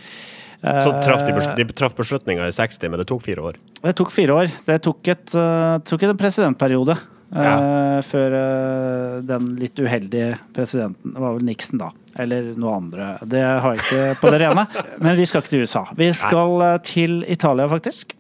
Eh, 0.64 0.84
Så 0.84 0.92
traff 1.04 1.22
de, 1.26 1.34
de 1.64 1.74
traff 1.74 1.96
beslutninga 1.96 2.48
i 2.48 2.52
60, 2.52 2.90
men 2.90 3.00
det 3.00 3.08
tok 3.08 3.22
fire 3.22 3.42
år. 3.42 3.56
det 3.84 3.96
tok 3.96 4.12
fire 4.12 4.34
år. 4.34 4.52
Det 4.66 4.82
tok, 4.82 5.08
et, 5.08 5.36
eh, 5.36 5.78
tok 5.86 6.04
en 6.04 6.18
presidentperiode. 6.18 6.98
Ja. 7.36 8.02
før 8.06 8.32
eh, 8.38 9.22
den 9.26 9.48
litt 9.58 9.76
uheldige 9.82 10.38
presidenten 10.54 11.12
Det 11.16 11.20
var 11.20 11.34
vel 11.34 11.44
Nixon, 11.44 11.80
da. 11.82 11.90
Eller 12.22 12.54
noe 12.56 12.76
andre. 12.78 13.08
Det 13.26 13.42
har 13.42 13.74
jeg 13.74 13.82
ikke 13.82 14.20
på 14.22 14.32
det 14.32 14.40
rene. 14.46 14.68
Men 15.04 15.18
vi 15.18 15.26
skal 15.26 15.42
ikke 15.42 15.50
til 15.50 15.66
USA. 15.66 15.82
Vi 15.98 16.12
skal 16.16 16.62
eh, 16.62 16.78
til 16.86 17.26
Italia, 17.28 17.68
faktisk. 17.68 18.14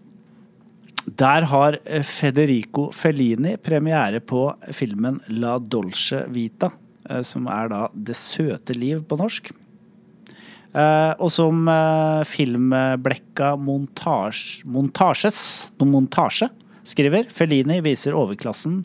Der 1.05 1.45
har 1.51 1.77
eh, 1.85 2.01
Federico 2.01 2.89
Fellini 2.91 3.55
premiere 3.61 4.19
på 4.19 4.47
filmen 4.73 5.19
La 5.27 5.59
Dolce 5.59 6.23
Vita. 6.33 6.71
eh, 7.09 7.21
Som 7.21 7.47
er 7.47 7.69
da 7.69 7.89
Det 7.93 8.15
søte 8.15 8.73
liv 8.73 9.03
på 9.05 9.17
norsk. 9.17 9.51
Eh, 10.75 11.13
og 11.19 11.31
som 11.31 11.69
filmblekka 12.27 13.53
montasj, 13.55 14.65
montasjes, 14.65 15.69
montasje 15.79 16.49
skriver, 16.83 17.29
Fellini 17.29 17.79
viser 17.81 18.17
overklassen 18.17 18.83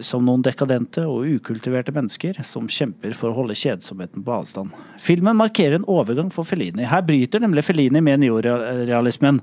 som 0.00 0.24
noen 0.24 0.40
dekadente 0.44 1.02
og 1.04 1.26
ukultiverte 1.28 1.92
mennesker 1.92 2.38
som 2.46 2.68
kjemper 2.70 3.12
for 3.16 3.28
å 3.28 3.36
holde 3.42 3.56
kjedsomheten 3.58 4.24
på 4.24 4.32
avstand. 4.32 4.72
Filmen 5.02 5.36
markerer 5.36 5.76
en 5.76 5.88
overgang 5.90 6.30
for 6.32 6.48
Fellini. 6.48 6.86
Her 6.88 7.02
bryter 7.04 7.42
nemlig 7.42 7.66
Fellini 7.66 8.00
med 8.00 8.22
neorealismen. 8.22 9.42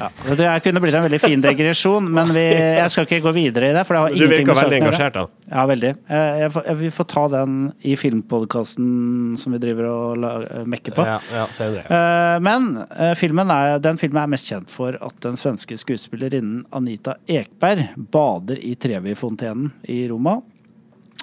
Ja, 0.00 0.08
det 0.38 0.48
kunne 0.64 0.80
blitt 0.80 0.94
en 0.96 1.04
veldig 1.04 1.20
fin 1.20 1.42
degresjon, 1.44 2.06
men 2.16 2.30
vi, 2.32 2.44
jeg 2.56 2.90
skal 2.94 3.04
ikke 3.04 3.18
gå 3.26 3.32
videre 3.36 3.68
i 3.70 3.74
det. 3.76 3.82
for 3.86 3.94
det 3.98 4.00
har 4.00 4.14
Du 4.16 4.30
virker 4.32 4.56
veldig 4.56 4.78
engasjert, 4.80 5.18
da. 5.18 5.24
Ja, 5.50 5.64
veldig. 5.68 5.90
Eh, 6.08 6.38
Jeg, 6.40 6.52
jeg, 6.56 6.76
vi 6.80 6.90
får 6.96 7.08
ta 7.12 7.24
den 7.34 7.58
i 7.84 7.96
filmpodkasten 8.00 9.36
som 9.40 9.52
vi 9.52 9.60
driver 9.62 9.88
og 9.90 10.16
la, 10.22 10.30
mekker 10.64 10.96
på. 10.96 11.04
Ja, 11.06 11.18
ja, 11.34 11.46
senere. 11.52 11.84
ja. 11.88 12.38
Men 12.40 12.70
eh, 12.96 13.12
filmen 13.18 13.50
er, 13.52 13.78
den 13.82 14.00
filmen 14.00 14.22
er 14.22 14.30
mest 14.32 14.48
kjent 14.50 14.72
for 14.72 14.96
at 15.00 15.20
den 15.24 15.36
svenske 15.40 15.76
skuespillerinnen 15.80 16.64
Anita 16.72 17.18
Ekberg 17.28 17.90
bader 18.14 18.56
i 18.64 18.74
Trevi-fontenen 18.80 19.70
i 19.90 20.02
Roma. 20.10 20.38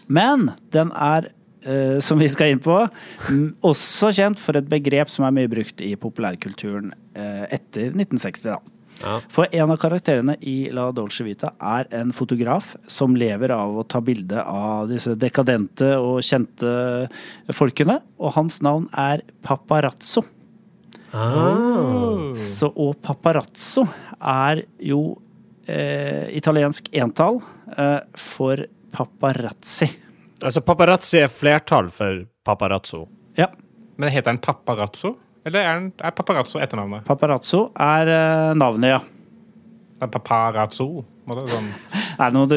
Men 0.07 0.51
den 0.71 0.91
er 0.93 1.31
eh, 1.67 1.99
som 2.03 2.19
vi 2.19 2.29
skal 2.31 2.53
inn 2.53 2.63
på. 2.63 2.79
Også 3.67 4.13
kjent 4.15 4.41
for 4.41 4.57
et 4.59 4.69
begrep 4.71 5.11
som 5.11 5.27
er 5.27 5.35
mye 5.35 5.51
brukt 5.51 5.83
i 5.83 5.93
populærkulturen 5.99 6.93
eh, 7.13 7.45
etter 7.59 7.91
1960. 7.93 8.49
da. 8.49 8.59
Ja. 9.03 9.19
For 9.29 9.45
en 9.53 9.69
av 9.69 9.77
karakterene 9.77 10.37
i 10.41 10.55
La 10.73 10.87
Dolce 10.95 11.25
Vita 11.27 11.51
er 11.61 11.85
en 11.93 12.13
fotograf 12.15 12.71
som 12.89 13.13
lever 13.19 13.53
av 13.53 13.75
å 13.77 13.85
ta 13.85 14.01
bilde 14.01 14.41
av 14.41 14.87
disse 14.89 15.13
dekadente 15.19 15.91
og 16.01 16.23
kjente 16.25 16.71
folkene, 17.53 17.99
og 18.17 18.33
hans 18.39 18.57
navn 18.65 18.87
er 18.97 19.21
Paparazzo. 19.45 20.25
Ah. 21.15 22.33
Så, 22.35 22.67
og 22.75 22.97
paparazzo 23.01 23.85
er 24.19 24.65
jo 24.83 25.01
eh, 25.69 26.27
italiensk 26.35 26.89
entall 26.99 27.39
eh, 27.77 28.01
for 28.17 28.65
paparazzi. 28.93 29.87
Altså, 30.43 30.61
paparazzi 30.61 31.21
er 31.23 31.31
flertall 31.31 31.89
for 31.93 32.25
paparazzo. 32.45 33.05
Ja. 33.37 33.49
Men 33.97 34.13
heter 34.13 34.31
den 34.31 34.41
Paparazzo? 34.41 35.15
Eller 35.45 35.63
er, 35.63 35.79
den, 35.79 35.91
er 36.03 36.13
Paparazzo 36.13 36.59
etternavnet? 36.61 37.05
Paparazzo 37.07 37.63
er 37.81 38.11
uh, 38.11 38.51
navnet, 38.57 38.91
ja. 38.91 38.99
Det 39.97 40.05
er 40.05 40.11
Paparazzo? 40.13 40.87
Må 41.27 41.37
det 41.39 41.47
sånn? 41.51 41.71
Er 42.21 42.31
det 42.31 42.33
noe 42.33 42.47
du 42.49 42.55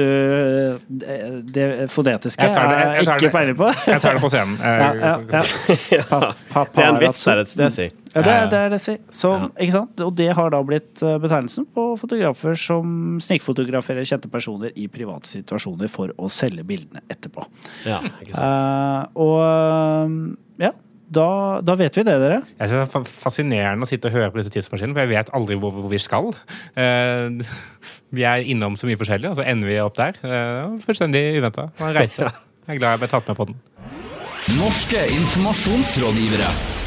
Det, 0.88 1.16
det 1.52 1.64
fonetiske 1.92 2.46
Jeg 2.46 2.54
tar 2.56 2.68
det- 2.70 2.78
er 2.80 2.94
jeg 2.96 3.04
tar 3.06 3.18
ikke 3.18 3.26
det- 3.26 3.32
peiling 3.34 3.56
på? 3.58 3.68
Jeg 3.90 4.00
tar 4.00 4.14
det 4.16 4.22
på 4.22 4.30
scenen. 4.32 4.56
Ja, 4.64 4.92
ja, 4.94 5.12
ja. 5.28 6.32
Det 6.74 6.84
er 6.84 6.88
en 6.88 7.00
vits 7.02 7.20
er 7.28 7.34
der 7.36 7.42
et 7.44 7.48
sted, 7.52 7.74
si. 7.74 7.86
Ja, 8.14 8.22
det, 8.26 8.32
er- 8.34 8.48
det 8.50 8.58
er 8.64 8.70
det, 8.72 8.80
si. 8.82 8.96
Som, 9.14 9.50
ikke 9.60 9.72
sant? 9.76 10.00
Og 10.02 10.14
det 10.18 10.30
har 10.34 10.50
da 10.50 10.62
blitt 10.66 11.02
eh, 11.06 11.18
betegnelsen 11.22 11.66
på 11.76 11.84
fotografer 12.00 12.56
som 12.58 13.18
snikfotograferer 13.22 14.08
kjente 14.08 14.30
personer 14.32 14.72
i 14.80 14.88
private 14.90 15.28
situasjoner 15.30 15.90
for 15.92 16.10
å 16.18 16.30
selge 16.32 16.64
bildene 16.66 17.04
etterpå. 17.12 17.44
Ja, 17.86 18.00
ikke 18.22 18.34
sant. 18.34 18.40
Uh, 18.42 19.02
og 19.20 19.36
eh, 19.44 20.66
ja, 20.66 20.72
da, 21.10 21.26
da 21.66 21.74
vet 21.78 21.96
vi 21.98 22.04
det, 22.06 22.14
dere. 22.22 22.40
Jeg 22.60 22.70
synes 22.70 22.92
det 22.92 23.00
er 23.00 23.08
fascinerende 23.10 23.86
å 23.86 23.90
sitte 23.90 24.10
og 24.10 24.14
høre 24.14 24.30
på 24.30 24.38
disse 24.38 24.52
tidsmaskinene, 24.54 24.94
for 24.94 25.02
jeg 25.02 25.12
vet 25.12 25.32
aldri 25.34 25.58
hvor, 25.58 25.74
hvor 25.74 25.90
vi 25.90 25.98
skal. 26.02 26.30
Uh, 26.78 27.42
vi 28.16 28.26
er 28.26 28.46
innom 28.46 28.78
så 28.78 28.86
mye 28.86 29.00
forskjellig, 29.00 29.32
og 29.32 29.40
så 29.40 29.46
ender 29.50 29.72
vi 29.72 29.80
opp 29.82 29.98
der. 29.98 30.20
Uh, 30.22 30.78
fullstendig 30.84 31.24
uventa. 31.40 31.70
En 31.82 31.96
reise. 31.98 32.30
Jeg 32.70 32.76
er 32.76 32.82
glad 32.84 32.92
jeg 32.92 33.00
ble 33.00 33.08
tatt 33.10 33.26
med 33.26 33.34
på 33.34 33.46
den. 33.48 33.56
Norske 34.60 35.00
informasjonsrådgivere. 35.16 36.79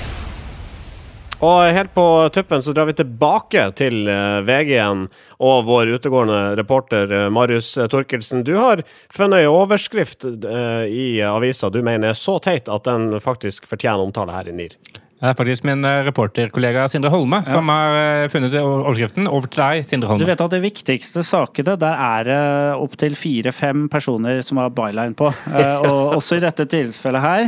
Og 1.43 1.73
helt 1.75 1.91
på 1.91 2.03
tuppen 2.32 2.62
så 2.63 2.71
drar 2.71 2.88
vi 2.88 2.95
tilbake 2.95 3.65
til 3.75 4.08
eh, 4.08 4.39
VG 4.47 4.69
igjen 4.77 5.01
og 5.43 5.65
vår 5.67 5.91
utegående 5.97 6.38
reporter 6.56 7.12
eh, 7.12 7.25
Marius 7.36 7.73
Torkelsen. 7.91 8.45
Du 8.47 8.53
har 8.56 8.86
funnet 9.12 9.43
ei 9.43 9.49
overskrift 9.51 10.23
eh, 10.23 10.86
i 10.88 11.08
avisa 11.27 11.67
du 11.73 11.82
mener 11.84 12.13
er 12.13 12.19
så 12.19 12.38
teit 12.39 12.71
at 12.71 12.88
den 12.88 13.19
faktisk 13.23 13.67
fortjener 13.67 14.06
omtale 14.06 14.38
her 14.38 14.47
i 14.47 14.56
NIR. 14.56 14.77
Det 15.23 15.29
er 15.31 15.38
faktisk 15.39 15.63
min 15.63 15.86
eh, 15.88 16.01
reporterkollega 16.03 16.81
Sindre 16.91 17.07
Holme 17.13 17.38
som 17.47 17.69
har 17.71 17.93
eh, 17.95 18.25
funnet 18.27 18.57
overskriften. 18.59 19.29
Over 19.31 19.47
til 19.47 19.62
deg, 19.62 19.86
Sindre 19.88 20.09
Holme. 20.09 20.19
Du 20.19 20.27
vet 20.27 20.41
at 20.43 20.51
de 20.51 20.59
viktigste 20.59 21.21
sakene, 21.23 21.77
der 21.79 21.95
er 21.95 22.27
det 22.27 22.39
opptil 22.75 23.15
fire-fem 23.15 23.86
personer 23.93 24.41
som 24.43 24.59
har 24.59 24.73
byline 24.75 25.15
på. 25.15 25.31
Eh, 25.53 25.83
og 25.86 26.15
også 26.17 26.39
i 26.39 26.41
dette 26.41 26.65
tilfellet 26.67 27.21
her. 27.21 27.43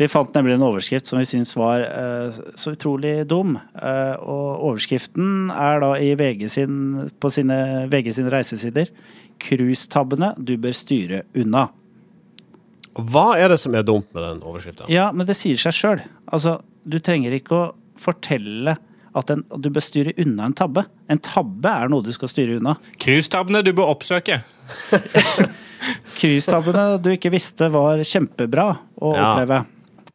Vi 0.00 0.08
fant 0.08 0.34
nemlig 0.34 0.54
en 0.56 0.64
overskrift 0.66 1.06
som 1.06 1.20
vi 1.20 1.26
syns 1.28 1.52
var 1.54 1.84
så 2.58 2.72
utrolig 2.72 3.26
dum. 3.28 3.58
Og 3.58 4.46
overskriften 4.70 5.52
er 5.52 5.82
da 5.84 5.90
i 6.00 6.14
VG 6.18 6.46
sin, 6.50 6.80
på 7.20 7.30
sine, 7.34 7.58
VG 7.92 8.14
sine 8.16 8.32
reisesider. 8.32 8.88
Cruisetabbene 9.42 10.32
du 10.40 10.56
bør 10.64 10.74
styre 10.80 11.22
unna. 11.38 11.68
Hva 12.98 13.38
er 13.40 13.48
det 13.54 13.58
som 13.62 13.74
er 13.78 13.82
dumt 13.88 14.10
med 14.12 14.22
den 14.26 14.42
overskrifta? 14.44 14.84
Ja, 14.92 15.10
men 15.16 15.26
det 15.28 15.36
sier 15.38 15.56
seg 15.56 15.72
sjøl. 15.76 16.02
Altså, 16.28 16.58
du 16.84 16.98
trenger 17.00 17.32
ikke 17.36 17.56
å 17.56 17.68
fortelle 18.00 18.76
at, 19.16 19.30
en, 19.32 19.44
at 19.52 19.60
du 19.64 19.68
bør 19.72 19.84
styre 19.84 20.12
unna 20.20 20.46
en 20.50 20.56
tabbe. 20.56 20.84
En 21.12 21.20
tabbe 21.22 21.68
er 21.72 21.88
noe 21.92 22.04
du 22.04 22.12
skal 22.12 22.28
styre 22.32 22.58
unna. 22.60 22.76
Cruisetabbene 23.02 23.62
du 23.64 23.72
bør 23.76 23.92
oppsøke. 23.94 24.40
Cruisetabbene 26.18 26.98
du 27.02 27.10
ikke 27.14 27.32
visste 27.32 27.68
var 27.74 28.02
kjempebra 28.06 28.68
å 29.02 29.14
Ja. 29.16 29.30
oppleve. 29.32 29.62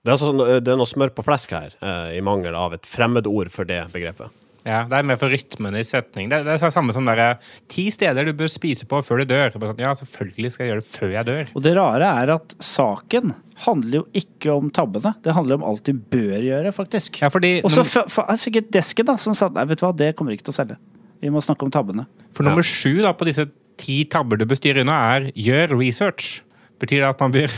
Det 0.07 0.13
er, 0.13 0.19
sånn, 0.21 0.37
det 0.63 0.71
er 0.71 0.77
noe 0.79 0.87
smør 0.87 1.09
på 1.11 1.23
flesk 1.25 1.51
her, 1.51 1.73
eh, 1.83 2.13
i 2.17 2.21
mangel 2.23 2.55
av 2.55 2.73
et 2.77 2.85
fremmedord 2.87 3.49
for 3.51 3.65
det 3.67 3.81
begrepet. 3.91 4.29
Ja, 4.67 4.83
Det 4.83 4.97
er 4.99 5.05
mer 5.07 5.19
for 5.19 5.31
rytmen 5.31 5.77
i 5.79 5.83
setning. 5.87 6.27
Det 6.27 6.41
er, 6.41 6.43
det 6.43 6.55
er 6.59 6.71
samme 6.73 6.91
som 6.95 7.07
der, 7.07 7.21
eh, 7.23 7.51
ti 7.71 7.87
steder 7.93 8.27
du 8.27 8.33
bør 8.35 8.51
spise 8.51 8.87
på 8.89 8.99
før 9.05 9.23
du 9.23 9.31
dør. 9.31 9.53
Sånn, 9.53 9.79
Ja, 9.79 9.93
selvfølgelig 9.95 10.51
skal 10.51 10.65
jeg 10.65 10.73
gjøre 10.73 10.83
det 10.83 10.91
før 10.91 11.13
jeg 11.13 11.25
dør. 11.29 11.51
Og 11.55 11.63
det 11.63 11.75
rare 11.77 12.09
er 12.23 12.33
at 12.35 12.55
saken 12.59 13.35
handler 13.63 14.01
jo 14.01 14.05
ikke 14.13 14.51
om 14.53 14.69
tabbene. 14.69 15.15
Det 15.23 15.33
handler 15.33 15.61
om 15.61 15.63
alt 15.63 15.87
du 15.87 15.93
bør 15.93 16.43
gjøre, 16.43 16.73
faktisk. 16.75 17.21
Ja, 17.23 17.31
fordi 17.33 17.61
Og 17.63 17.71
så 17.71 17.85
er 18.27 18.35
sikkert 18.35 18.69
desken 18.75 19.07
da, 19.07 19.15
som 19.15 19.33
sa 19.33 19.47
nei, 19.49 19.65
vet 19.65 19.79
du 19.79 19.87
hva, 19.87 19.95
det 19.95 20.15
kommer 20.17 20.35
ikke 20.35 20.49
til 20.49 20.53
å 20.53 20.59
selge. 20.59 20.77
Vi 21.23 21.31
må 21.33 21.41
snakke 21.41 21.65
om 21.65 21.71
tabbene. 21.71 22.05
For 22.35 22.45
nummer 22.45 22.61
sju 22.61 22.99
da, 23.01 23.13
på 23.17 23.25
disse 23.25 23.47
ti 23.77 24.03
tabber 24.09 24.37
du 24.37 24.45
bør 24.45 24.59
styre 24.59 24.83
unna, 24.83 24.97
er 25.15 25.31
gjør 25.33 25.77
research. 25.79 26.41
Betyr 26.79 27.01
det 27.01 27.07
at 27.09 27.21
man 27.23 27.31
bør 27.33 27.53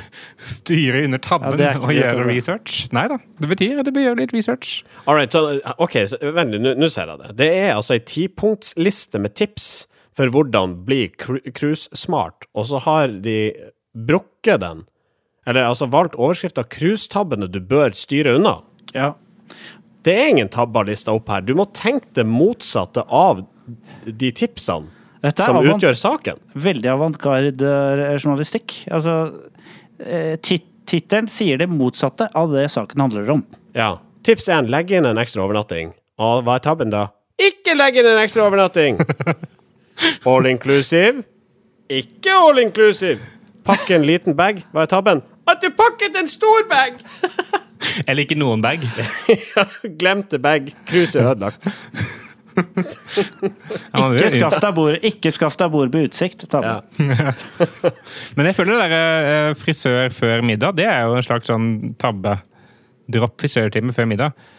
styre 0.48 1.04
under 1.04 1.20
tabben 1.20 1.52
Ja, 1.52 1.58
det 1.60 1.70
og 1.84 1.92
gjøre 1.92 2.26
research? 2.30 2.86
Nei 2.96 3.08
da. 3.12 3.18
Det 3.44 3.50
betyr 3.52 3.80
at 3.82 3.86
du 3.90 3.92
bør 3.96 4.06
gjøre 4.08 4.20
litt 4.22 4.34
research. 4.36 4.84
All 5.06 5.18
right, 5.20 5.32
så, 5.36 5.60
ok, 5.78 5.98
så, 6.14 6.20
vent 6.36 6.56
litt, 6.56 6.64
nå- 6.64 6.76
nå 6.80 6.90
ser 6.94 7.12
jeg 7.12 7.20
det. 7.26 7.34
Det 7.42 7.50
er 7.66 7.74
altså 7.76 7.98
ei 7.98 8.04
tipunktsliste 8.08 9.20
med 9.20 9.36
tips 9.36 9.68
for 10.16 10.32
hvordan 10.34 10.78
bli 10.88 11.02
cruise-smart, 11.20 12.48
og 12.56 12.66
så 12.72 12.80
har 12.84 13.08
de 13.24 13.38
brukket 13.96 14.62
den. 14.64 14.86
Eller 15.48 15.66
altså 15.68 15.88
valgt 15.90 16.16
overskrifta 16.20 16.64
'Cruisetabbene 16.68 17.48
du 17.52 17.60
bør 17.60 17.92
styre 17.96 18.36
unna'. 18.38 18.62
Ja. 18.94 19.14
Det 20.04 20.14
er 20.16 20.28
ingen 20.32 20.50
tabber 20.50 20.86
lista 20.88 21.12
opp 21.12 21.28
her. 21.30 21.42
Du 21.42 21.54
må 21.56 21.66
tenke 21.74 22.08
det 22.16 22.26
motsatte 22.28 23.04
av 23.10 23.46
de 24.06 24.32
tipsene 24.32 24.88
Dette 25.22 25.44
er 25.44 25.46
som 25.50 25.58
avant- 25.60 25.78
utgjør 25.78 25.98
saken. 26.00 26.38
veldig 26.56 26.90
avantgarde 26.94 27.72
eh, 27.72 28.18
journalistikk. 28.18 28.76
Altså, 28.92 29.16
eh, 30.00 30.36
tittelen 30.40 31.28
sier 31.30 31.58
det 31.60 31.68
motsatte 31.70 32.30
av 32.34 32.52
det 32.54 32.70
saken 32.72 33.02
handler 33.04 33.30
om. 33.36 33.44
Ja. 33.76 33.98
Tips 34.24 34.48
1. 34.50 34.70
Legg 34.70 34.92
inn 34.92 35.06
en 35.06 35.18
ekstra 35.18 35.44
overnatting. 35.44 35.94
Og 36.20 36.44
hva 36.44 36.56
er 36.60 36.64
tabben 36.64 36.90
da? 36.92 37.08
Ikke 37.40 37.76
legg 37.78 37.96
inn 38.02 38.06
en 38.10 38.20
ekstra 38.20 38.44
overnatting! 38.50 38.98
All 40.28 40.46
inclusive? 40.48 41.24
Ikke 41.90 42.32
all 42.36 42.60
inclusive! 42.60 43.20
Pakke 43.64 43.96
en 43.96 44.04
liten 44.08 44.36
bag. 44.36 44.64
Hva 44.74 44.84
er 44.84 44.92
tabben? 44.92 45.22
At 45.48 45.62
du 45.64 45.70
pakket 45.72 46.16
en 46.20 46.28
stor 46.28 46.68
bag! 46.70 47.00
Eller 48.06 48.24
ikke 48.26 48.36
noen 48.38 48.62
bag. 48.62 48.84
Glemte 50.00 50.40
bag. 50.44 50.74
Cruiset 50.90 51.22
er 51.24 51.32
ødelagt. 51.32 51.68
Ja, 52.60 54.06
Ikke 54.14 54.30
skaff 54.34 54.60
deg 54.64 54.76
bord, 54.78 54.98
ikke 55.10 55.32
skaff 55.34 55.58
deg 55.60 55.72
bord 55.74 55.94
med 55.94 56.10
utsikt. 56.10 56.46
Tabbe. 56.52 56.76
Ja. 57.00 57.34
Men 58.38 58.50
jeg 58.50 58.58
føler 58.58 58.76
det 58.76 58.88
der 58.92 59.30
eh, 59.34 59.52
frisør 59.60 60.14
før 60.16 60.44
middag, 60.46 60.78
det 60.80 60.88
er 60.90 61.06
jo 61.08 61.18
en 61.20 61.26
slags 61.26 61.50
sånn 61.52 61.70
tabbe. 62.02 62.38
Dropp 63.10 63.40
frisørtime 63.42 63.96
før 63.96 64.10
middag. 64.10 64.50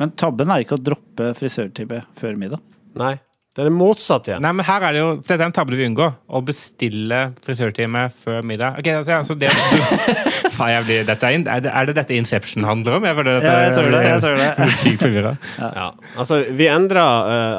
Men 0.00 0.14
tabben 0.16 0.48
er 0.52 0.62
ikke 0.64 0.78
å 0.78 0.84
droppe 0.84 1.32
frisørtime 1.36 2.02
før 2.16 2.38
middag. 2.40 2.62
Nei, 3.00 3.14
det 3.60 3.66
er 3.66 3.68
det 3.68 3.76
motsatte 3.76 4.30
igjen. 4.30 4.40
Nei, 4.40 4.50
men 4.56 4.64
her 4.64 4.84
er 4.88 4.94
det 4.96 5.00
jo, 5.02 5.08
for 5.20 5.34
Dette 5.34 5.44
er 5.44 5.50
en 5.50 5.54
tabbe 5.58 5.74
du 5.74 5.76
vil 5.76 5.90
unngå. 5.90 6.06
Å 6.08 6.40
bestille 6.48 7.18
frisørtime 7.44 8.06
før 8.22 8.46
middag. 8.48 8.78
Ok, 8.80 8.86
altså, 8.94 9.12
ja, 9.12 9.18
så 9.28 9.36
det, 9.36 9.50
du, 9.52 9.82
Faen, 10.54 10.70
jeg 10.72 10.86
blir, 10.86 11.02
dette 11.10 11.28
er, 11.28 11.44
er, 11.44 11.64
det, 11.66 11.74
er 11.76 11.90
det 11.90 11.96
dette 11.98 12.16
Inception 12.16 12.64
handler 12.64 12.96
om? 12.96 13.04
Jeg, 13.04 13.18
føler 13.18 13.36
dette, 13.36 13.50
Ja, 13.52 13.66
jeg 13.66 13.74
tror 13.76 13.90
det, 13.92 14.00
jeg 14.06 14.24
tror 14.24 14.40
det. 14.40 14.48
Jeg 14.48 14.78
sykt 14.84 15.04
forvirra. 15.04 15.34
Ja, 15.60 15.90
altså 16.24 16.40
vi 16.56 16.70
endra 16.72 17.04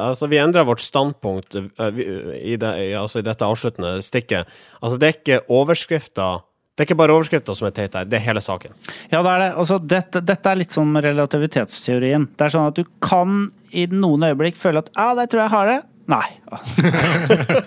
altså, 0.08 0.30
vi 0.32 0.42
endra 0.42 0.66
vårt 0.66 0.82
standpunkt 0.82 1.60
uh, 1.60 1.88
vi, 1.94 2.08
i, 2.40 2.58
det, 2.58 2.72
i, 2.82 2.90
altså, 2.98 3.22
i 3.22 3.28
dette 3.30 3.46
avsluttende 3.46 3.94
stikket. 4.02 4.50
Altså 4.82 4.98
det 4.98 5.08
er 5.08 5.16
ikke 5.20 5.40
overskrifter 5.54 6.42
Det 6.72 6.82
er 6.82 6.90
ikke 6.90 6.98
bare 6.98 7.14
overskrifter 7.14 7.54
som 7.54 7.70
er 7.70 7.78
teit 7.78 7.94
her, 7.94 8.10
det 8.10 8.18
er 8.18 8.26
hele 8.26 8.42
saken. 8.42 8.74
Ja, 9.12 9.20
det 9.20 9.30
er 9.36 9.46
det. 9.46 9.48
Altså, 9.54 9.78
dette, 9.78 10.26
dette 10.26 10.50
er 10.50 10.58
litt 10.58 10.74
sånn 10.74 10.98
relativitetsteorien. 11.04 12.26
Det 12.34 12.48
er 12.48 12.54
sånn 12.56 12.72
at 12.72 12.80
du 12.80 12.88
kan 13.04 13.52
i 13.76 13.86
noen 13.92 14.24
øyeblikk 14.28 14.58
føle 14.60 14.82
at 14.82 14.90
ja, 14.96 15.12
der 15.16 15.28
tror 15.28 15.42
jeg 15.42 15.48
jeg 15.48 15.56
har 15.56 15.70
det. 15.70 15.80
Nei. 16.10 16.26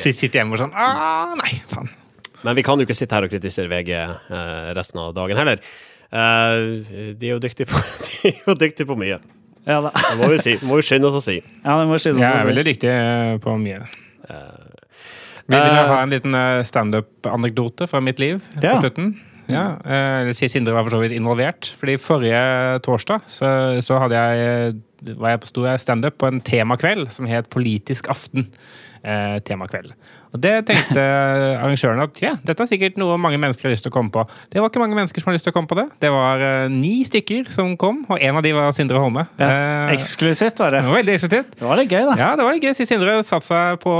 Sitt- 0.00 0.18
Sitter 0.20 0.40
hjemme 0.40 0.52
og 0.56 0.60
sånn 0.60 0.74
ah, 0.76 1.32
Nei, 1.38 1.54
faen. 1.70 1.88
Men 2.44 2.56
vi 2.56 2.64
kan 2.64 2.80
jo 2.80 2.86
ikke 2.86 2.96
sitte 2.96 3.16
her 3.16 3.26
og 3.26 3.32
kritisere 3.32 3.68
VG 3.68 3.90
eh, 3.96 4.68
resten 4.76 5.00
av 5.02 5.10
dagen 5.16 5.36
heller. 5.36 5.60
Eh, 6.08 7.12
de 7.20 7.28
er 7.28 7.34
jo 7.34 7.40
dyktige 7.42 7.68
på, 7.68 7.80
de 8.06 8.30
er 8.32 8.38
jo 8.46 8.54
dyktige 8.56 8.88
på 8.88 8.96
mye. 9.00 9.18
Ja, 9.68 9.76
da. 9.84 9.90
Det 9.92 10.14
må 10.22 10.30
vi 10.32 10.38
si. 10.40 10.54
Må 10.64 10.78
vi 10.80 10.84
skynde 10.88 11.10
oss 11.10 11.18
å 11.20 11.24
si. 11.24 11.36
ja 11.40 11.74
det 11.80 11.88
må 11.90 11.98
skynde 12.00 12.20
oss 12.20 12.24
å 12.24 12.30
si. 12.30 12.30
Jeg 12.30 12.44
er 12.44 12.48
veldig 12.52 12.64
dyktig 12.70 12.92
eh, 12.94 13.34
på 13.44 13.56
mye. 13.60 13.82
Vil 15.50 15.58
dere 15.58 15.82
ha 15.90 15.98
en 16.04 16.12
liten 16.14 16.36
eh, 16.38 16.60
standup-anekdote 16.68 17.88
fra 17.90 18.00
mitt 18.04 18.20
liv 18.22 18.38
Ja. 18.62 18.76
på 18.76 18.84
slutten? 18.86 19.12
Ja, 19.50 19.64
eh, 19.82 20.30
Sindre 20.38 20.76
var 20.76 20.84
for 20.86 20.94
så 20.94 21.00
vidt 21.02 21.12
involvert. 21.16 21.72
Fordi 21.80 21.96
forrige 22.00 22.40
torsdag 22.86 23.24
så, 23.28 23.48
så 23.82 23.98
hadde 24.00 24.16
jeg 24.20 24.76
var 25.02 25.34
jeg 25.34 25.42
på 25.42 25.50
standup 25.80 26.18
på 26.20 26.28
en 26.30 26.40
temakveld 26.44 27.10
som 27.14 27.28
het 27.30 27.50
Politisk 27.52 28.10
aften. 28.12 28.48
Eh, 29.00 29.38
temakveld. 29.48 29.94
Og 30.30 30.42
det 30.42 30.52
tenkte 30.68 31.02
arrangørene 31.62 32.06
at 32.06 32.20
ja, 32.22 32.34
dette 32.46 32.64
er 32.64 32.70
sikkert 32.70 32.98
noe 33.00 33.16
mange 33.20 33.40
mennesker 33.40 33.68
har 33.68 33.74
lyst 33.74 33.86
til 33.86 33.92
å 33.92 33.96
komme 33.96 34.12
på. 34.14 34.24
Det 34.52 34.62
var 34.62 34.70
ikke 34.70 34.82
mange 34.82 34.98
mennesker 34.98 35.22
som 35.22 35.30
har 35.30 35.38
lyst 35.38 35.48
til 35.48 35.54
å 35.54 35.56
komme 35.56 35.70
på 35.70 35.78
det. 35.78 35.86
Det 36.02 36.12
var 36.14 36.44
uh, 36.44 36.66
ni 36.72 37.00
stykker 37.08 37.50
som 37.54 37.72
kom, 37.80 38.02
og 38.08 38.22
en 38.22 38.38
av 38.38 38.46
de 38.46 38.54
var 38.56 38.70
Sindre 38.76 39.02
Holme. 39.02 39.26
Ja. 39.40 39.50
uh, 39.50 39.94
Eksklusivt 39.94 40.62
var 40.62 40.76
det. 40.76 40.84
det 40.84 40.92
var 40.92 41.00
veldig 41.00 41.16
eksklusivt. 41.16 41.58
Det 41.58 41.66
var 41.66 41.80
litt 41.80 41.90
gøy, 41.94 42.04
da. 42.12 42.16
Ja, 42.20 42.30
det 42.38 42.46
var 42.46 42.56
litt 42.56 42.68
gøy. 42.68 42.76
Så 42.78 42.86
Sindre 42.88 43.18
satt 43.26 43.46
seg 43.46 43.80
på 43.82 43.96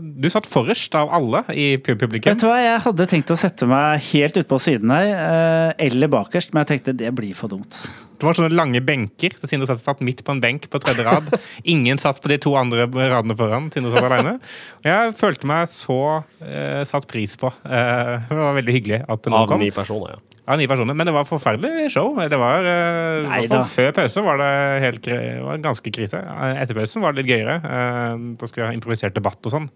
Du 0.00 0.28
satt 0.32 0.48
forrest 0.50 0.94
av 0.98 1.12
alle 1.16 1.44
i 1.54 1.72
publikum. 1.80 2.28
Vet 2.28 2.44
du 2.44 2.48
hva, 2.50 2.60
Jeg 2.60 2.84
hadde 2.86 3.08
tenkt 3.10 3.32
å 3.32 3.40
sette 3.40 3.68
meg 3.70 4.04
helt 4.12 4.36
ute 4.36 4.48
på 4.50 4.60
siden 4.62 4.92
her, 4.94 5.10
uh, 5.16 5.72
eller 5.80 6.12
bakerst, 6.12 6.54
men 6.54 6.64
jeg 6.64 6.74
tenkte 6.74 6.96
det 7.00 7.12
blir 7.16 7.34
for 7.36 7.52
dumt. 7.52 7.80
Det 8.20 8.28
var 8.28 8.36
sånne 8.36 8.52
lange 8.52 8.82
benker. 8.84 9.32
så 9.40 9.48
Sindre 9.48 9.70
satt, 9.70 9.80
satt 9.80 10.02
midt 10.04 10.20
på 10.26 10.34
en 10.34 10.42
benk 10.42 10.66
på 10.68 10.80
tredje 10.82 11.06
rad. 11.06 11.30
Ingen 11.72 12.00
satt 12.00 12.20
på 12.20 12.28
de 12.28 12.36
to 12.42 12.52
andre 12.60 12.84
radene 12.84 13.36
foran. 13.36 13.70
Sindre 13.72 13.94
satt 13.94 14.10
alene. 14.10 14.34
Og 14.82 14.90
jeg 14.90 15.14
følte 15.16 15.48
meg 15.48 15.69
så 15.70 15.96
eh, 16.42 16.82
satt 16.88 17.06
pris 17.10 17.36
på. 17.40 17.50
Eh, 17.64 18.16
det 18.28 18.36
var 18.40 18.56
veldig 18.58 18.74
hyggelig 18.80 19.00
at 19.06 19.30
noen 19.30 19.42
Av 19.44 19.48
kom. 19.54 19.62
ni 19.62 19.70
personer, 19.74 20.16
ja. 20.16 20.26
Ja, 20.50 20.56
ni 20.58 20.64
personer. 20.66 20.96
Men 20.98 21.06
det 21.06 21.12
var 21.14 21.26
forferdelig 21.28 21.92
show. 21.94 22.16
Det 22.26 22.34
var, 22.40 22.64
eh. 22.66 23.60
Før 23.70 23.92
pause 23.94 24.22
var 24.26 24.40
det, 24.40 24.48
helt, 24.82 25.04
var 25.44 25.60
ganske 25.62 25.92
krise. 25.94 26.18
Eh, 26.18 26.56
Etter 26.64 26.74
pausen 26.74 27.04
var 27.04 27.14
det 27.14 27.22
litt 27.22 27.30
gøyere. 27.30 27.54
Eh, 27.62 28.24
Da 28.40 28.48
skulle 28.50 28.64
jeg 28.64 28.72
ha 28.72 28.74
improvisert 28.74 29.14
debatt 29.14 29.46
og 29.46 29.52
sånn. 29.54 29.68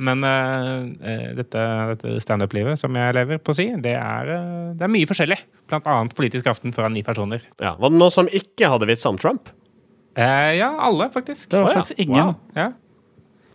Men 0.00 0.24
eh, 0.24 1.34
dette, 1.36 1.64
dette 1.92 2.14
standup-livet 2.24 2.80
som 2.80 2.96
jeg 2.96 3.16
lever 3.18 3.42
på 3.44 3.52
å 3.52 3.58
si, 3.58 3.66
det 3.84 3.96
er, 4.00 4.32
det 4.78 4.86
er 4.86 4.94
mye 4.94 5.10
forskjellig. 5.10 5.36
Blant 5.68 5.90
annet 5.92 6.16
Politisk 6.16 6.48
aften 6.54 6.72
foran 6.72 6.96
ni 6.96 7.02
personer. 7.04 7.44
ja. 7.60 7.74
Var 7.76 7.92
det 7.92 8.00
noen 8.00 8.14
som 8.14 8.30
ikke 8.32 8.70
hadde 8.72 8.88
vitser 8.88 9.12
om 9.12 9.20
Trump? 9.20 9.52
Eh, 10.16 10.54
ja, 10.62 10.70
alle, 10.88 11.10
faktisk. 11.12 11.50
Det 11.50 11.60
var 11.66 11.74
faktisk 11.74 11.98
ingen. 12.00 12.32
Wow. 12.32 12.34
Ja. 12.56 12.70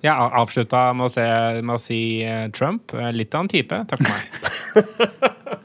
Jeg 0.05 0.15
avslutta 0.15 0.89
med 0.95 1.09
å, 1.09 1.12
se, 1.12 1.25
med 1.59 1.75
å 1.75 1.81
si 1.81 2.01
eh, 2.23 2.47
Trump. 2.55 2.93
Eh, 2.95 3.12
Litt 3.15 3.35
av 3.35 3.45
en 3.45 3.51
type. 3.51 3.81
Takk 3.89 4.05
for 4.05 4.15
meg. 4.15 4.25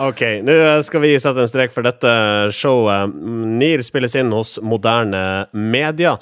Ok, 0.00 0.22
nå 0.42 0.54
skal 0.82 1.02
vi 1.04 1.12
sette 1.22 1.44
en 1.44 1.46
strek 1.50 1.70
for 1.74 1.86
dette 1.86 2.10
showet. 2.56 3.12
NIR 3.60 3.82
spilles 3.84 4.16
inn 4.18 4.32
hos 4.34 4.56
Moderne 4.64 5.44
Media, 5.52 6.16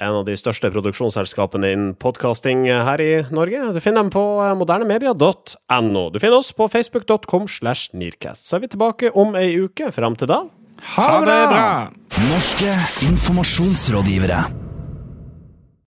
en 0.00 0.20
av 0.20 0.24
de 0.24 0.36
største 0.38 0.70
produksjonsselskapene 0.72 1.72
innen 1.74 1.90
podkasting 2.00 2.64
her 2.70 3.02
i 3.04 3.10
Norge. 3.34 3.66
Du 3.74 3.82
finner 3.84 4.00
dem 4.06 4.12
på 4.14 4.22
modernemedia.no. 4.62 6.04
Du 6.14 6.20
finner 6.22 6.38
oss 6.38 6.54
på 6.56 6.70
facebook.com 6.72 7.50
slash 7.52 7.90
nearcast. 7.92 8.46
Så 8.48 8.56
er 8.56 8.64
vi 8.64 8.72
tilbake 8.72 9.12
om 9.12 9.36
ei 9.36 9.50
uke. 9.60 9.90
Fram 9.92 10.16
til 10.16 10.30
da 10.30 10.44
Ha 10.94 11.10
det 11.26 11.42
bra! 11.52 11.68
Norske 12.30 12.72
informasjonsrådgivere. 13.10 14.67